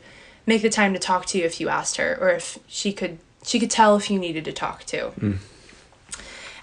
make 0.46 0.62
the 0.62 0.68
time 0.68 0.92
to 0.92 0.98
talk 0.98 1.24
to 1.26 1.38
you 1.38 1.44
if 1.44 1.60
you 1.60 1.68
asked 1.68 1.96
her 1.96 2.18
or 2.20 2.30
if 2.30 2.58
she 2.66 2.92
could 2.92 3.18
she 3.44 3.58
could 3.60 3.70
tell 3.70 3.96
if 3.96 4.10
you 4.10 4.18
needed 4.18 4.44
to 4.46 4.52
talk 4.52 4.84
to. 4.84 5.12
Mm. 5.18 5.38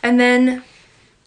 And 0.03 0.19
then 0.19 0.63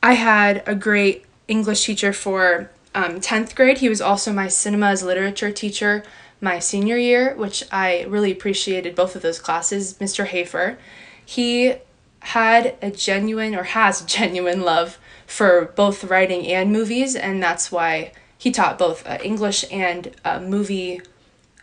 I 0.02 0.12
had 0.14 0.62
a 0.66 0.74
great 0.74 1.24
English 1.48 1.84
teacher 1.84 2.12
for 2.12 2.70
um, 2.94 3.20
10th 3.20 3.54
grade. 3.54 3.78
He 3.78 3.88
was 3.88 4.00
also 4.00 4.32
my 4.32 4.48
cinema 4.48 4.86
as 4.86 5.02
literature 5.02 5.50
teacher 5.50 6.04
my 6.40 6.58
senior 6.58 6.96
year, 6.96 7.34
which 7.34 7.64
I 7.72 8.02
really 8.02 8.30
appreciated 8.30 8.94
both 8.94 9.16
of 9.16 9.22
those 9.22 9.38
classes. 9.38 9.94
Mr. 9.94 10.26
Hafer, 10.26 10.78
he 11.24 11.76
had 12.20 12.76
a 12.82 12.90
genuine 12.90 13.54
or 13.54 13.64
has 13.64 14.02
genuine 14.06 14.62
love 14.62 14.98
for 15.26 15.72
both 15.74 16.04
writing 16.04 16.46
and 16.46 16.70
movies, 16.70 17.16
and 17.16 17.42
that's 17.42 17.72
why 17.72 18.12
he 18.36 18.50
taught 18.50 18.78
both 18.78 19.06
uh, 19.06 19.18
English 19.24 19.64
and 19.70 20.14
uh, 20.24 20.38
movie 20.38 21.00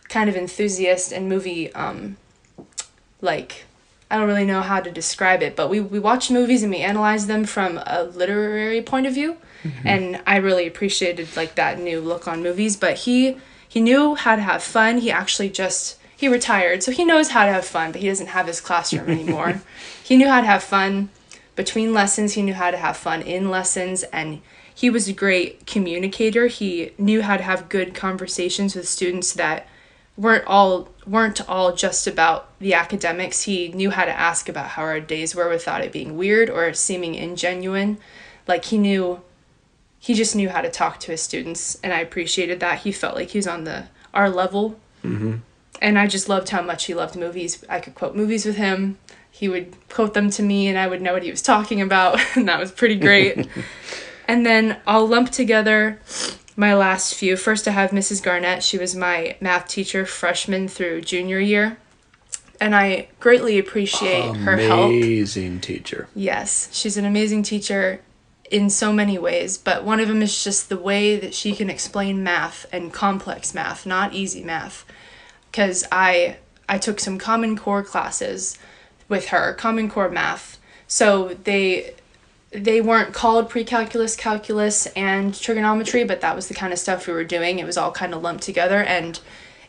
kind 0.08 0.28
of 0.28 0.36
enthusiast 0.36 1.12
and 1.12 1.28
movie 1.28 1.72
um, 1.74 2.16
like 3.22 3.64
I 4.10 4.18
don't 4.18 4.26
really 4.26 4.44
know 4.44 4.60
how 4.60 4.80
to 4.80 4.90
describe 4.90 5.42
it, 5.42 5.56
but 5.56 5.70
we, 5.70 5.80
we 5.80 5.98
watch 5.98 6.30
movies 6.30 6.62
and 6.62 6.70
we 6.70 6.80
analyze 6.80 7.28
them 7.28 7.44
from 7.46 7.80
a 7.86 8.02
literary 8.02 8.82
point 8.82 9.06
of 9.06 9.14
view. 9.14 9.38
Mm-hmm. 9.62 9.88
And 9.88 10.22
I 10.26 10.36
really 10.36 10.66
appreciated 10.66 11.36
like 11.36 11.54
that 11.56 11.78
new 11.78 12.00
look 12.00 12.26
on 12.26 12.42
movies. 12.42 12.76
But 12.76 12.98
he 12.98 13.36
he 13.68 13.80
knew 13.80 14.14
how 14.14 14.36
to 14.36 14.42
have 14.42 14.62
fun. 14.62 14.98
He 14.98 15.10
actually 15.10 15.50
just 15.50 15.98
he 16.16 16.28
retired, 16.28 16.82
so 16.82 16.92
he 16.92 17.04
knows 17.04 17.30
how 17.30 17.46
to 17.46 17.52
have 17.52 17.64
fun, 17.64 17.92
but 17.92 18.00
he 18.00 18.08
doesn't 18.08 18.28
have 18.28 18.46
his 18.46 18.60
classroom 18.60 19.08
anymore. 19.08 19.60
he 20.04 20.16
knew 20.16 20.28
how 20.28 20.40
to 20.40 20.46
have 20.46 20.62
fun 20.62 21.10
between 21.54 21.92
lessons, 21.92 22.34
he 22.34 22.42
knew 22.42 22.54
how 22.54 22.70
to 22.70 22.76
have 22.76 22.96
fun 22.96 23.22
in 23.22 23.50
lessons 23.50 24.04
and 24.04 24.40
he 24.74 24.88
was 24.88 25.06
a 25.06 25.12
great 25.12 25.66
communicator. 25.66 26.46
He 26.46 26.92
knew 26.96 27.22
how 27.22 27.36
to 27.36 27.42
have 27.42 27.68
good 27.68 27.94
conversations 27.94 28.74
with 28.74 28.88
students 28.88 29.32
that 29.34 29.68
weren't 30.16 30.46
all 30.46 30.88
weren't 31.06 31.46
all 31.48 31.74
just 31.74 32.06
about 32.06 32.58
the 32.58 32.74
academics. 32.74 33.42
He 33.42 33.68
knew 33.68 33.90
how 33.90 34.04
to 34.04 34.18
ask 34.18 34.48
about 34.48 34.68
how 34.68 34.82
our 34.82 35.00
days 35.00 35.34
were 35.34 35.48
without 35.48 35.82
it 35.82 35.92
being 35.92 36.16
weird 36.16 36.48
or 36.48 36.72
seeming 36.72 37.14
ingenuine. 37.14 37.98
Like 38.48 38.66
he 38.66 38.78
knew 38.78 39.20
he 40.02 40.14
just 40.14 40.34
knew 40.34 40.48
how 40.48 40.60
to 40.60 40.68
talk 40.68 40.98
to 40.98 41.12
his 41.12 41.22
students 41.22 41.78
and 41.80 41.92
I 41.92 42.00
appreciated 42.00 42.58
that. 42.58 42.80
He 42.80 42.90
felt 42.90 43.14
like 43.14 43.30
he 43.30 43.38
was 43.38 43.46
on 43.46 43.62
the 43.62 43.84
our 44.12 44.28
level. 44.28 44.80
Mm-hmm. 45.04 45.36
And 45.80 45.96
I 45.96 46.08
just 46.08 46.28
loved 46.28 46.48
how 46.48 46.60
much 46.60 46.86
he 46.86 46.94
loved 46.94 47.14
movies. 47.14 47.64
I 47.68 47.78
could 47.78 47.94
quote 47.94 48.16
movies 48.16 48.44
with 48.44 48.56
him. 48.56 48.98
He 49.30 49.48
would 49.48 49.76
quote 49.88 50.14
them 50.14 50.28
to 50.30 50.42
me 50.42 50.66
and 50.66 50.76
I 50.76 50.88
would 50.88 51.00
know 51.00 51.12
what 51.12 51.22
he 51.22 51.30
was 51.30 51.40
talking 51.40 51.80
about 51.80 52.18
and 52.34 52.48
that 52.48 52.58
was 52.58 52.72
pretty 52.72 52.96
great. 52.96 53.46
and 54.28 54.44
then 54.44 54.80
I'll 54.88 55.06
lump 55.06 55.30
together 55.30 56.00
my 56.56 56.74
last 56.74 57.14
few. 57.14 57.36
First, 57.36 57.68
I 57.68 57.70
have 57.70 57.92
Mrs. 57.92 58.20
Garnett. 58.20 58.64
She 58.64 58.78
was 58.78 58.96
my 58.96 59.36
math 59.40 59.68
teacher 59.68 60.04
freshman 60.04 60.66
through 60.66 61.02
junior 61.02 61.38
year. 61.38 61.78
And 62.60 62.74
I 62.74 63.06
greatly 63.20 63.56
appreciate 63.56 64.34
her 64.34 64.56
help. 64.56 64.90
Amazing 64.90 65.60
teacher. 65.60 66.08
Yes, 66.12 66.68
she's 66.72 66.96
an 66.96 67.04
amazing 67.04 67.44
teacher 67.44 68.00
in 68.52 68.68
so 68.68 68.92
many 68.92 69.18
ways, 69.18 69.56
but 69.56 69.82
one 69.82 69.98
of 69.98 70.08
them 70.08 70.20
is 70.20 70.44
just 70.44 70.68
the 70.68 70.76
way 70.76 71.16
that 71.16 71.32
she 71.32 71.54
can 71.54 71.70
explain 71.70 72.22
math 72.22 72.66
and 72.70 72.92
complex 72.92 73.54
math, 73.54 73.86
not 73.86 74.12
easy 74.12 74.44
math. 74.44 74.84
Cuz 75.52 75.84
I 75.90 76.36
I 76.68 76.78
took 76.78 77.00
some 77.00 77.18
common 77.18 77.56
core 77.56 77.82
classes 77.82 78.58
with 79.08 79.28
her, 79.28 79.54
common 79.54 79.90
core 79.90 80.10
math. 80.10 80.58
So 80.86 81.36
they 81.44 81.94
they 82.50 82.82
weren't 82.82 83.14
called 83.14 83.48
pre-calculus, 83.48 84.14
calculus, 84.14 84.86
and 84.94 85.34
trigonometry, 85.34 86.04
but 86.04 86.20
that 86.20 86.36
was 86.36 86.48
the 86.48 86.54
kind 86.54 86.74
of 86.74 86.78
stuff 86.78 87.06
we 87.06 87.14
were 87.14 87.24
doing. 87.24 87.58
It 87.58 87.64
was 87.64 87.78
all 87.78 87.92
kind 87.92 88.12
of 88.12 88.22
lumped 88.22 88.44
together 88.44 88.82
and 88.82 89.18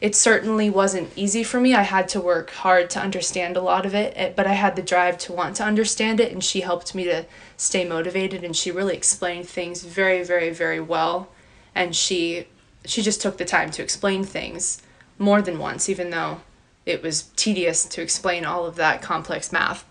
it 0.03 0.15
certainly 0.15 0.69
wasn't 0.69 1.13
easy 1.15 1.43
for 1.43 1.61
me. 1.61 1.73
I 1.73 1.83
had 1.83 2.09
to 2.09 2.19
work 2.19 2.51
hard 2.51 2.89
to 2.89 2.99
understand 2.99 3.55
a 3.55 3.61
lot 3.61 3.85
of 3.85 3.95
it, 3.95 4.11
eh, 4.17 4.33
but 4.35 4.45
I 4.45 4.51
had 4.51 4.75
the 4.75 4.81
drive 4.81 5.17
to 5.19 5.31
want 5.31 5.55
to 5.55 5.63
understand 5.63 6.19
it, 6.19 6.33
and 6.33 6.43
she 6.43 6.59
helped 6.59 6.93
me 6.93 7.05
to 7.05 7.25
stay 7.57 7.86
motivated. 7.86 8.43
And 8.43 8.55
she 8.55 8.72
really 8.72 8.95
explained 8.95 9.48
things 9.48 9.83
very, 9.83 10.24
very, 10.24 10.50
very 10.50 10.79
well. 10.79 11.29
And 11.75 11.95
she 11.95 12.48
she 12.86 13.01
just 13.01 13.22
took 13.22 13.38
the 13.38 13.45
time 13.45 13.72
to 13.72 13.81
explain 13.81 14.24
things 14.24 14.81
more 15.17 15.41
than 15.41 15.57
once, 15.57 15.89
even 15.89 16.10
though 16.10 16.41
it 16.86 17.01
was 17.01 17.24
tedious 17.36 17.86
to 17.86 18.01
explain 18.01 18.45
all 18.45 18.65
of 18.65 18.75
that 18.75 19.01
complex 19.01 19.51
math. 19.51 19.86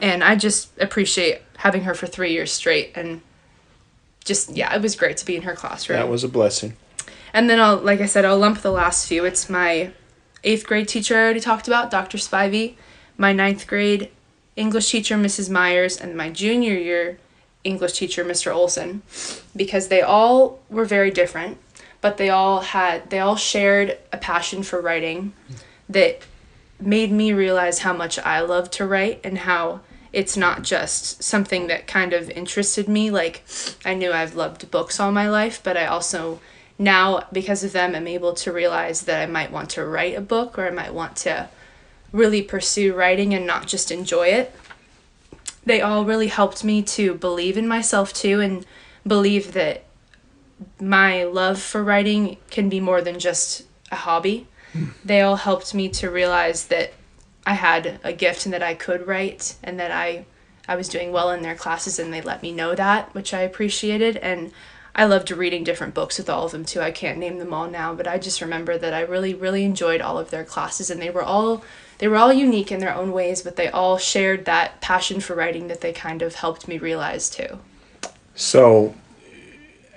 And 0.00 0.24
I 0.24 0.34
just 0.34 0.70
appreciate 0.80 1.42
having 1.58 1.82
her 1.82 1.94
for 1.94 2.06
three 2.06 2.32
years 2.32 2.52
straight, 2.52 2.92
and 2.94 3.20
just 4.24 4.50
yeah, 4.50 4.74
it 4.74 4.82
was 4.82 4.96
great 4.96 5.16
to 5.18 5.26
be 5.26 5.36
in 5.36 5.42
her 5.42 5.54
classroom. 5.54 5.98
That 5.98 6.08
was 6.08 6.24
a 6.24 6.28
blessing. 6.28 6.76
And 7.32 7.48
then 7.48 7.60
I'll, 7.60 7.76
like 7.76 8.00
I 8.00 8.06
said, 8.06 8.24
I'll 8.24 8.38
lump 8.38 8.62
the 8.62 8.72
last 8.72 9.06
few. 9.06 9.24
It's 9.24 9.48
my 9.48 9.92
eighth 10.42 10.66
grade 10.66 10.88
teacher 10.88 11.16
I 11.16 11.20
already 11.20 11.40
talked 11.40 11.68
about, 11.68 11.90
Dr. 11.90 12.18
Spivey, 12.18 12.74
my 13.16 13.32
ninth 13.32 13.66
grade 13.66 14.10
English 14.60 14.90
teacher, 14.90 15.16
Mrs. 15.16 15.48
Myers, 15.48 15.96
and 15.96 16.14
my 16.14 16.28
junior 16.28 16.74
year 16.74 17.18
English 17.64 17.94
teacher, 17.94 18.24
Mr. 18.24 18.54
Olson, 18.54 19.02
because 19.56 19.88
they 19.88 20.02
all 20.02 20.60
were 20.68 20.84
very 20.84 21.10
different, 21.10 21.56
but 22.00 22.18
they 22.18 22.28
all 22.28 22.60
had, 22.60 23.08
they 23.10 23.18
all 23.18 23.36
shared 23.36 23.98
a 24.12 24.18
passion 24.18 24.62
for 24.62 24.80
writing 24.80 25.32
that 25.88 26.20
made 26.78 27.10
me 27.10 27.32
realize 27.32 27.80
how 27.80 27.94
much 27.94 28.18
I 28.18 28.40
love 28.40 28.70
to 28.72 28.86
write 28.86 29.20
and 29.24 29.38
how 29.38 29.80
it's 30.12 30.36
not 30.36 30.62
just 30.62 31.22
something 31.22 31.66
that 31.68 31.86
kind 31.86 32.12
of 32.12 32.28
interested 32.30 32.88
me. 32.88 33.10
Like, 33.10 33.42
I 33.84 33.94
knew 33.94 34.12
I've 34.12 34.34
loved 34.34 34.70
books 34.70 35.00
all 35.00 35.12
my 35.12 35.28
life, 35.28 35.60
but 35.62 35.76
I 35.76 35.86
also 35.86 36.40
now 36.80 37.22
because 37.30 37.62
of 37.62 37.72
them 37.72 37.94
i'm 37.94 38.08
able 38.08 38.32
to 38.32 38.50
realize 38.50 39.02
that 39.02 39.20
i 39.20 39.26
might 39.30 39.52
want 39.52 39.68
to 39.68 39.84
write 39.84 40.16
a 40.16 40.20
book 40.20 40.58
or 40.58 40.66
i 40.66 40.70
might 40.70 40.94
want 40.94 41.14
to 41.14 41.46
really 42.12 42.42
pursue 42.42 42.94
writing 42.94 43.34
and 43.34 43.46
not 43.46 43.66
just 43.66 43.90
enjoy 43.90 44.28
it. 44.28 44.54
They 45.64 45.80
all 45.80 46.04
really 46.04 46.28
helped 46.28 46.64
me 46.64 46.82
to 46.82 47.14
believe 47.14 47.56
in 47.56 47.68
myself 47.68 48.12
too 48.12 48.40
and 48.40 48.66
believe 49.06 49.52
that 49.52 49.84
my 50.80 51.24
love 51.24 51.60
for 51.60 51.82
writing 51.82 52.36
can 52.50 52.68
be 52.68 52.80
more 52.80 53.00
than 53.00 53.18
just 53.18 53.64
a 53.90 53.96
hobby. 53.96 54.46
Hmm. 54.72 54.86
They 55.04 55.20
all 55.20 55.36
helped 55.36 55.74
me 55.74 55.88
to 55.90 56.10
realize 56.10 56.66
that 56.66 56.92
I 57.46 57.54
had 57.54 58.00
a 58.04 58.12
gift 58.12 58.44
and 58.44 58.52
that 58.52 58.62
I 58.62 58.74
could 58.74 59.06
write 59.06 59.56
and 59.62 59.78
that 59.78 59.90
I 59.90 60.26
I 60.68 60.76
was 60.76 60.88
doing 60.88 61.10
well 61.10 61.32
in 61.32 61.42
their 61.42 61.56
classes 61.56 61.98
and 61.98 62.12
they 62.12 62.20
let 62.20 62.42
me 62.42 62.52
know 62.52 62.76
that, 62.76 63.12
which 63.12 63.34
I 63.34 63.40
appreciated. 63.40 64.16
And 64.18 64.52
I 65.00 65.06
loved 65.06 65.30
reading 65.30 65.64
different 65.64 65.94
books 65.94 66.18
with 66.18 66.28
all 66.28 66.44
of 66.44 66.52
them 66.52 66.66
too. 66.66 66.82
I 66.82 66.90
can't 66.90 67.16
name 67.16 67.38
them 67.38 67.54
all 67.54 67.70
now, 67.70 67.94
but 67.94 68.06
I 68.06 68.18
just 68.18 68.42
remember 68.42 68.76
that 68.76 68.92
I 68.92 69.00
really 69.00 69.32
really 69.32 69.64
enjoyed 69.64 70.02
all 70.02 70.18
of 70.18 70.28
their 70.28 70.44
classes 70.44 70.90
and 70.90 71.00
they 71.00 71.08
were 71.08 71.22
all 71.22 71.64
they 71.96 72.06
were 72.06 72.18
all 72.18 72.30
unique 72.30 72.70
in 72.70 72.80
their 72.80 72.94
own 72.94 73.10
ways, 73.10 73.40
but 73.40 73.56
they 73.56 73.68
all 73.68 73.96
shared 73.96 74.44
that 74.44 74.82
passion 74.82 75.20
for 75.20 75.34
writing 75.34 75.68
that 75.68 75.80
they 75.80 75.94
kind 75.94 76.20
of 76.20 76.34
helped 76.34 76.68
me 76.68 76.76
realize 76.76 77.30
too. 77.30 77.60
So, 78.34 78.94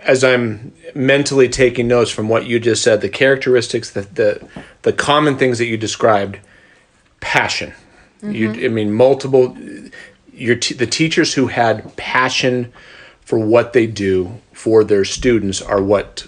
as 0.03 0.23
I'm 0.23 0.71
mentally 0.95 1.49
taking 1.49 1.89
notes 1.89 2.09
from 2.09 2.29
what 2.29 2.45
you 2.45 2.57
just 2.57 2.81
said, 2.81 3.01
the 3.01 3.09
characteristics, 3.09 3.89
the 3.89 4.03
the, 4.03 4.47
the 4.83 4.93
common 4.93 5.37
things 5.37 5.57
that 5.57 5.65
you 5.65 5.75
described, 5.75 6.39
passion. 7.19 7.73
You, 8.21 8.51
mm-hmm. 8.51 8.65
I 8.65 8.67
mean, 8.69 8.93
multiple. 8.93 9.57
Your 10.31 10.55
t- 10.55 10.75
the 10.75 10.87
teachers 10.87 11.33
who 11.33 11.47
had 11.47 11.93
passion 11.97 12.71
for 13.25 13.39
what 13.39 13.73
they 13.73 13.87
do 13.87 14.41
for 14.51 14.83
their 14.83 15.05
students 15.05 15.61
are 15.61 15.81
what 15.81 16.27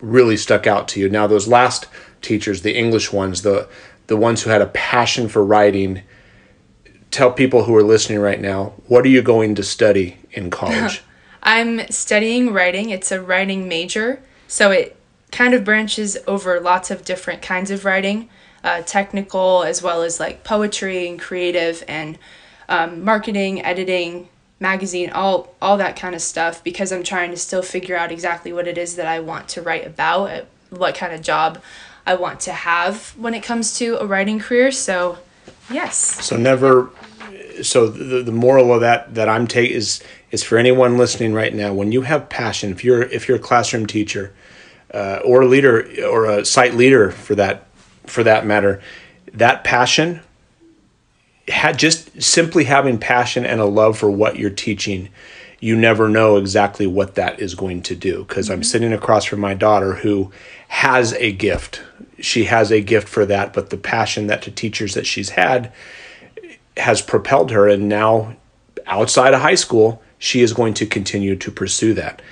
really 0.00 0.36
stuck 0.36 0.66
out 0.66 0.88
to 0.88 1.00
you. 1.00 1.08
Now, 1.08 1.26
those 1.26 1.48
last 1.48 1.86
teachers, 2.22 2.62
the 2.62 2.76
English 2.76 3.12
ones, 3.12 3.42
the 3.42 3.68
the 4.08 4.16
ones 4.16 4.42
who 4.42 4.50
had 4.50 4.62
a 4.62 4.66
passion 4.66 5.28
for 5.28 5.44
writing, 5.44 6.02
tell 7.10 7.30
people 7.30 7.64
who 7.64 7.76
are 7.76 7.82
listening 7.82 8.18
right 8.18 8.40
now, 8.40 8.72
what 8.86 9.04
are 9.04 9.08
you 9.08 9.20
going 9.20 9.54
to 9.54 9.62
study 9.62 10.18
in 10.32 10.50
college? 10.62 11.02
I'm 11.42 11.86
studying 11.90 12.52
writing. 12.52 12.90
It's 12.90 13.12
a 13.12 13.20
writing 13.20 13.68
major, 13.68 14.22
so 14.46 14.70
it 14.70 14.96
kind 15.30 15.52
of 15.52 15.62
branches 15.62 16.16
over 16.26 16.58
lots 16.58 16.90
of 16.90 17.04
different 17.04 17.42
kinds 17.42 17.70
of 17.70 17.84
writing, 17.84 18.30
uh, 18.64 18.82
technical 18.82 19.62
as 19.62 19.82
well 19.82 20.02
as 20.02 20.18
like 20.18 20.42
poetry 20.42 21.06
and 21.06 21.20
creative 21.20 21.84
and 21.86 22.18
um, 22.68 23.04
marketing, 23.04 23.62
editing, 23.62 24.28
magazine, 24.60 25.10
all 25.10 25.54
all 25.60 25.76
that 25.78 25.96
kind 25.96 26.14
of 26.14 26.20
stuff. 26.20 26.62
Because 26.64 26.92
I'm 26.92 27.02
trying 27.02 27.30
to 27.30 27.36
still 27.36 27.62
figure 27.62 27.96
out 27.96 28.12
exactly 28.12 28.52
what 28.52 28.66
it 28.66 28.78
is 28.78 28.96
that 28.96 29.06
I 29.06 29.20
want 29.20 29.48
to 29.50 29.62
write 29.62 29.86
about, 29.86 30.30
uh, 30.30 30.44
what 30.70 30.94
kind 30.94 31.12
of 31.12 31.22
job 31.22 31.60
I 32.06 32.14
want 32.14 32.40
to 32.40 32.52
have 32.52 33.14
when 33.16 33.34
it 33.34 33.42
comes 33.42 33.78
to 33.78 34.00
a 34.00 34.06
writing 34.06 34.38
career. 34.38 34.72
So, 34.72 35.18
yes. 35.70 35.96
So 35.96 36.36
never. 36.36 36.90
So 37.62 37.88
the, 37.88 38.22
the 38.22 38.32
moral 38.32 38.72
of 38.72 38.80
that 38.80 39.14
that 39.14 39.28
I'm 39.28 39.46
take 39.46 39.70
is 39.70 40.02
is 40.30 40.42
for 40.42 40.58
anyone 40.58 40.98
listening 40.98 41.34
right 41.34 41.54
now. 41.54 41.72
When 41.72 41.92
you 41.92 42.02
have 42.02 42.28
passion, 42.28 42.70
if 42.70 42.84
you're 42.84 43.02
if 43.02 43.28
you're 43.28 43.36
a 43.36 43.40
classroom 43.40 43.86
teacher, 43.86 44.32
uh, 44.92 45.20
or 45.24 45.42
a 45.42 45.46
leader 45.46 45.86
or 46.06 46.26
a 46.26 46.44
site 46.44 46.74
leader 46.74 47.10
for 47.10 47.34
that 47.34 47.66
for 48.06 48.22
that 48.24 48.46
matter, 48.46 48.80
that 49.34 49.64
passion. 49.64 50.20
Had 51.48 51.78
just 51.78 52.22
simply 52.22 52.64
having 52.64 52.98
passion 52.98 53.44
and 53.44 53.60
a 53.60 53.64
love 53.64 53.98
for 53.98 54.10
what 54.10 54.36
you're 54.36 54.50
teaching, 54.50 55.08
you 55.60 55.74
never 55.74 56.08
know 56.08 56.36
exactly 56.36 56.86
what 56.86 57.14
that 57.16 57.40
is 57.40 57.54
going 57.54 57.82
to 57.82 57.96
do. 57.96 58.24
Because 58.24 58.50
I'm 58.50 58.62
sitting 58.62 58.92
across 58.92 59.24
from 59.24 59.40
my 59.40 59.54
daughter 59.54 59.94
who 59.94 60.30
has 60.68 61.14
a 61.14 61.32
gift. 61.32 61.82
She 62.20 62.44
has 62.44 62.70
a 62.70 62.80
gift 62.80 63.08
for 63.08 63.24
that, 63.26 63.52
but 63.52 63.70
the 63.70 63.76
passion 63.76 64.26
that 64.26 64.42
the 64.42 64.50
teachers 64.50 64.94
that 64.94 65.06
she's 65.06 65.30
had 65.30 65.72
has 66.78 67.02
propelled 67.02 67.50
her 67.50 67.68
and 67.68 67.88
now 67.88 68.36
outside 68.86 69.34
of 69.34 69.40
high 69.40 69.54
school 69.54 70.02
she 70.18 70.40
is 70.40 70.52
going 70.52 70.74
to 70.74 70.86
continue 70.86 71.36
to 71.36 71.50
pursue 71.50 71.94
that 71.94 72.22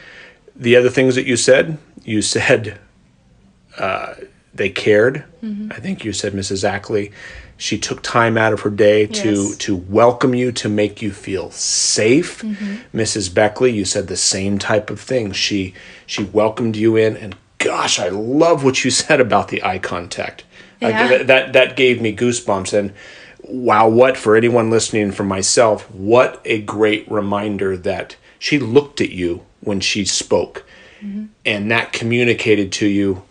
the 0.55 0.77
other 0.77 0.89
things 0.89 1.15
that 1.15 1.27
you 1.27 1.37
said 1.37 1.79
you 2.05 2.23
said 2.23 2.79
uh, 3.79 4.15
they 4.55 4.71
cared 4.71 5.25
i 5.71 5.81
think 5.81 6.05
you 6.05 6.13
said 6.13 6.33
mrs 6.33 6.65
ackley 6.65 7.13
she 7.57 7.79
took 7.79 8.03
time 8.03 8.37
out 8.37 8.53
of 8.53 8.61
her 8.61 8.71
day 8.71 9.07
to 9.07 9.31
Yes. 9.33 9.57
to 9.59 9.77
welcome 9.77 10.35
you 10.35 10.53
to 10.53 10.69
make 10.69 11.01
you 11.03 11.11
feel 11.11 11.51
safe. 11.51 12.43
Mm-hmm. 12.43 12.97
Mrs 12.97 13.33
beckley 13.33 13.73
you 13.73 13.85
said 13.85 14.09
the 14.09 14.17
same 14.17 14.59
type 14.59 14.91
of 14.91 15.01
thing. 15.01 15.33
She 15.33 15.75
she 16.07 16.25
welcomed 16.25 16.77
you 16.77 16.97
in 16.97 17.17
and 17.17 17.35
gosh 17.59 17.99
i 17.99 18.09
love 18.11 18.63
what 18.63 18.85
you 18.85 18.91
said 19.03 19.21
about 19.21 19.49
the 19.49 19.63
eye 19.65 19.79
contact. 19.79 20.45
Yeah. 20.81 21.09
that- 21.09 21.27
that 21.29 21.53
that 21.55 21.77
gave 21.77 22.01
me 22.03 22.15
goosebumps. 22.15 22.73
And 22.79 22.93
wow 23.43 23.89
what 23.89 24.17
for 24.17 24.37
anyone 24.37 24.71
listening 24.71 25.13
for 25.13 25.25
myself 25.25 25.89
what 25.91 26.41
a 26.45 26.61
great 26.63 27.09
reminder 27.11 27.77
that 27.77 28.17
she 28.39 28.59
looked 28.59 29.01
at 29.01 29.11
you 29.11 29.45
when 29.61 29.81
she 29.81 30.05
spoke. 30.05 30.65
Mm-hmm. 31.01 31.27
And 31.47 31.71
that 31.71 31.93
communicated 31.93 32.71
to 32.73 32.87
you 32.87 33.23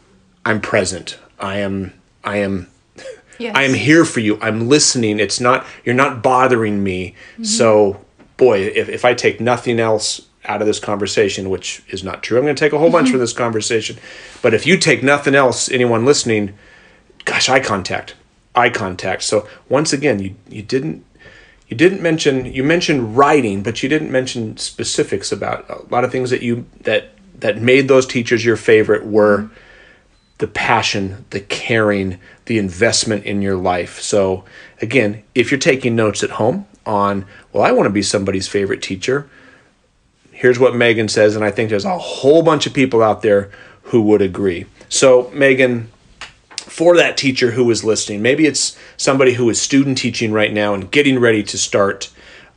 i'm 0.45 0.61
present. 0.61 1.19
I 1.39 1.57
am 1.59 1.93
i 2.23 2.38
am 2.38 2.67
Yes. 3.38 3.56
i 3.56 3.63
am 3.63 3.74
here 3.74 4.06
for 4.06 4.19
you. 4.19 4.39
I'm 4.41 4.69
listening. 4.69 5.19
It's 5.19 5.39
not 5.39 5.65
you're 5.84 5.95
not 5.95 6.24
bothering 6.24 6.84
me. 6.84 7.15
Mm-hmm. 7.34 7.43
So 7.43 8.06
boy 8.38 8.60
if, 8.60 8.89
if 8.89 9.06
i 9.06 9.13
take 9.13 9.39
nothing 9.39 9.80
else 9.80 10.28
out 10.43 10.62
of 10.62 10.67
this 10.67 10.78
conversation 10.78 11.50
which 11.50 11.82
is 11.88 12.04
not 12.04 12.21
true 12.21 12.38
i'm 12.38 12.43
going 12.43 12.54
to 12.54 12.60
take 12.60 12.74
a 12.74 12.78
whole 12.78 12.91
bunch 12.91 13.06
mm-hmm. 13.06 13.13
from 13.13 13.19
this 13.19 13.34
conversation. 13.34 13.98
But 14.41 14.54
if 14.54 14.65
you 14.65 14.78
take 14.78 15.02
nothing 15.04 15.36
else 15.36 15.69
anyone 15.69 16.06
listening 16.06 16.54
gosh 17.26 17.50
eye 17.50 17.60
contact. 17.60 18.15
Eye 18.56 18.69
contact. 18.69 19.24
So 19.24 19.48
once 19.67 19.91
again 19.91 20.19
you 20.19 20.36
you 20.48 20.62
didn't 20.62 21.04
you 21.67 21.76
didn't 21.76 22.02
mention 22.02 22.45
you 22.45 22.63
mentioned 22.63 23.17
writing 23.17 23.63
but 23.63 23.84
you 23.84 23.89
didn't 23.89 24.12
mention 24.12 24.56
specifics 24.58 25.32
about 25.32 25.69
a 25.69 25.82
lot 25.93 26.04
of 26.04 26.12
things 26.12 26.30
that 26.30 26.41
you 26.41 26.65
that 26.82 27.12
that 27.39 27.62
made 27.62 27.88
those 27.88 28.06
teachers 28.06 28.45
your 28.45 28.56
favorite 28.56 29.06
were 29.06 29.39
mm-hmm. 29.39 29.54
The 30.38 30.48
passion 30.48 31.26
the 31.30 31.39
caring 31.39 32.19
the 32.45 32.58
investment 32.58 33.24
in 33.24 33.41
your 33.41 33.56
life 33.56 34.00
so 34.02 34.43
again 34.82 35.24
if 35.34 35.52
you're 35.52 35.60
taking 35.60 35.95
notes 35.95 36.24
at 36.24 36.32
home 36.32 36.65
on 36.86 37.26
well 37.52 37.63
i 37.63 37.71
want 37.71 37.86
to 37.86 37.91
be 37.91 38.02
somebody's 38.02 38.48
favorite 38.48 38.82
teacher 38.82 39.30
here's 40.36 40.60
what 40.60 40.76
Megan 40.76 41.08
says, 41.08 41.36
and 41.36 41.43
I 41.43 41.50
think 41.50 41.69
there's 41.69 41.86
a 41.86 41.98
whole 41.98 42.43
bunch 42.43 42.67
of 42.67 42.74
people 42.74 43.02
out 43.02 43.21
there 43.21 43.50
who 43.84 44.02
would 44.04 44.21
agree. 44.21 44.65
So, 44.89 45.32
Megan, 45.34 45.89
for 46.58 46.95
that 46.98 47.17
teacher 47.17 47.52
who 47.52 47.71
is 47.71 47.84
listening, 47.84 48.21
maybe 48.21 48.45
it's 48.45 48.78
somebody 48.98 49.34
who 49.34 49.50
is 49.50 49.62
student 49.62 49.98
teaching 49.98 50.32
right 50.32 50.54
now 50.54 50.74
and 50.74 50.91
getting 50.91 51.19
ready 51.19 51.41
to 51.41 51.58
start 51.58 52.12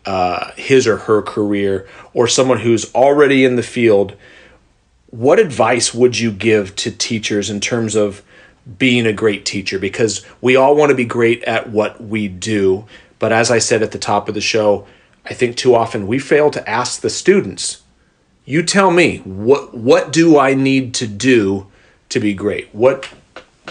uh, 0.04 0.52
his 0.56 0.86
or 0.86 0.98
her 0.98 1.22
career, 1.22 1.86
or 2.14 2.26
someone 2.26 2.60
who's 2.60 2.92
already 2.94 3.44
in 3.44 3.56
the 3.56 3.62
field. 3.62 4.14
What 5.10 5.38
advice 5.38 5.94
would 5.94 6.18
you 6.18 6.30
give 6.30 6.76
to 6.76 6.90
teachers 6.90 7.48
in 7.48 7.60
terms 7.60 7.94
of 7.94 8.22
being 8.78 9.06
a 9.06 9.12
great 9.12 9.46
teacher? 9.46 9.78
Because 9.78 10.24
we 10.40 10.54
all 10.54 10.76
want 10.76 10.90
to 10.90 10.94
be 10.96 11.04
great 11.04 11.42
at 11.44 11.70
what 11.70 12.02
we 12.02 12.28
do. 12.28 12.86
But 13.18 13.32
as 13.32 13.50
I 13.50 13.58
said 13.58 13.82
at 13.82 13.92
the 13.92 13.98
top 13.98 14.28
of 14.28 14.34
the 14.34 14.40
show, 14.40 14.86
I 15.24 15.34
think 15.34 15.56
too 15.56 15.74
often 15.74 16.06
we 16.06 16.18
fail 16.18 16.50
to 16.50 16.68
ask 16.68 17.00
the 17.00 17.10
students, 17.10 17.82
you 18.44 18.62
tell 18.62 18.90
me, 18.90 19.18
what 19.18 19.74
what 19.74 20.12
do 20.12 20.38
I 20.38 20.54
need 20.54 20.94
to 20.94 21.06
do 21.06 21.66
to 22.08 22.18
be 22.18 22.32
great? 22.32 22.74
What 22.74 23.06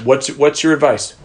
what's 0.04 0.30
what's 0.30 0.64
your 0.64 0.74
advice? 0.74 1.16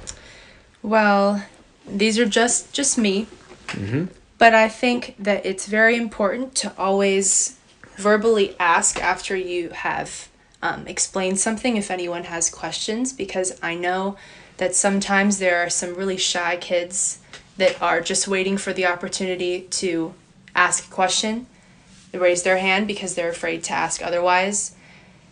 Well, 0.82 1.44
these 1.86 2.18
are 2.18 2.26
just 2.26 2.72
just 2.72 2.96
me. 2.96 3.26
Mm-hmm. 3.68 4.06
But 4.38 4.54
I 4.54 4.68
think 4.68 5.14
that 5.18 5.44
it's 5.46 5.66
very 5.66 5.96
important 5.96 6.54
to 6.56 6.72
always 6.78 7.58
verbally 8.02 8.56
ask 8.58 9.00
after 9.00 9.36
you 9.36 9.70
have 9.70 10.28
um, 10.60 10.86
explained 10.86 11.38
something 11.38 11.76
if 11.76 11.90
anyone 11.90 12.24
has 12.24 12.50
questions 12.50 13.12
because 13.12 13.58
I 13.62 13.74
know 13.74 14.16
that 14.58 14.74
sometimes 14.74 15.38
there 15.38 15.58
are 15.64 15.70
some 15.70 15.94
really 15.94 16.16
shy 16.16 16.56
kids 16.56 17.20
that 17.56 17.80
are 17.80 18.00
just 18.00 18.28
waiting 18.28 18.56
for 18.56 18.72
the 18.72 18.86
opportunity 18.86 19.62
to 19.82 20.14
ask 20.54 20.86
a 20.86 20.90
question. 20.90 21.46
Raise 22.12 22.42
their 22.42 22.58
hand 22.58 22.86
because 22.86 23.14
they're 23.14 23.30
afraid 23.30 23.62
to 23.64 23.72
ask 23.72 24.02
otherwise. 24.02 24.74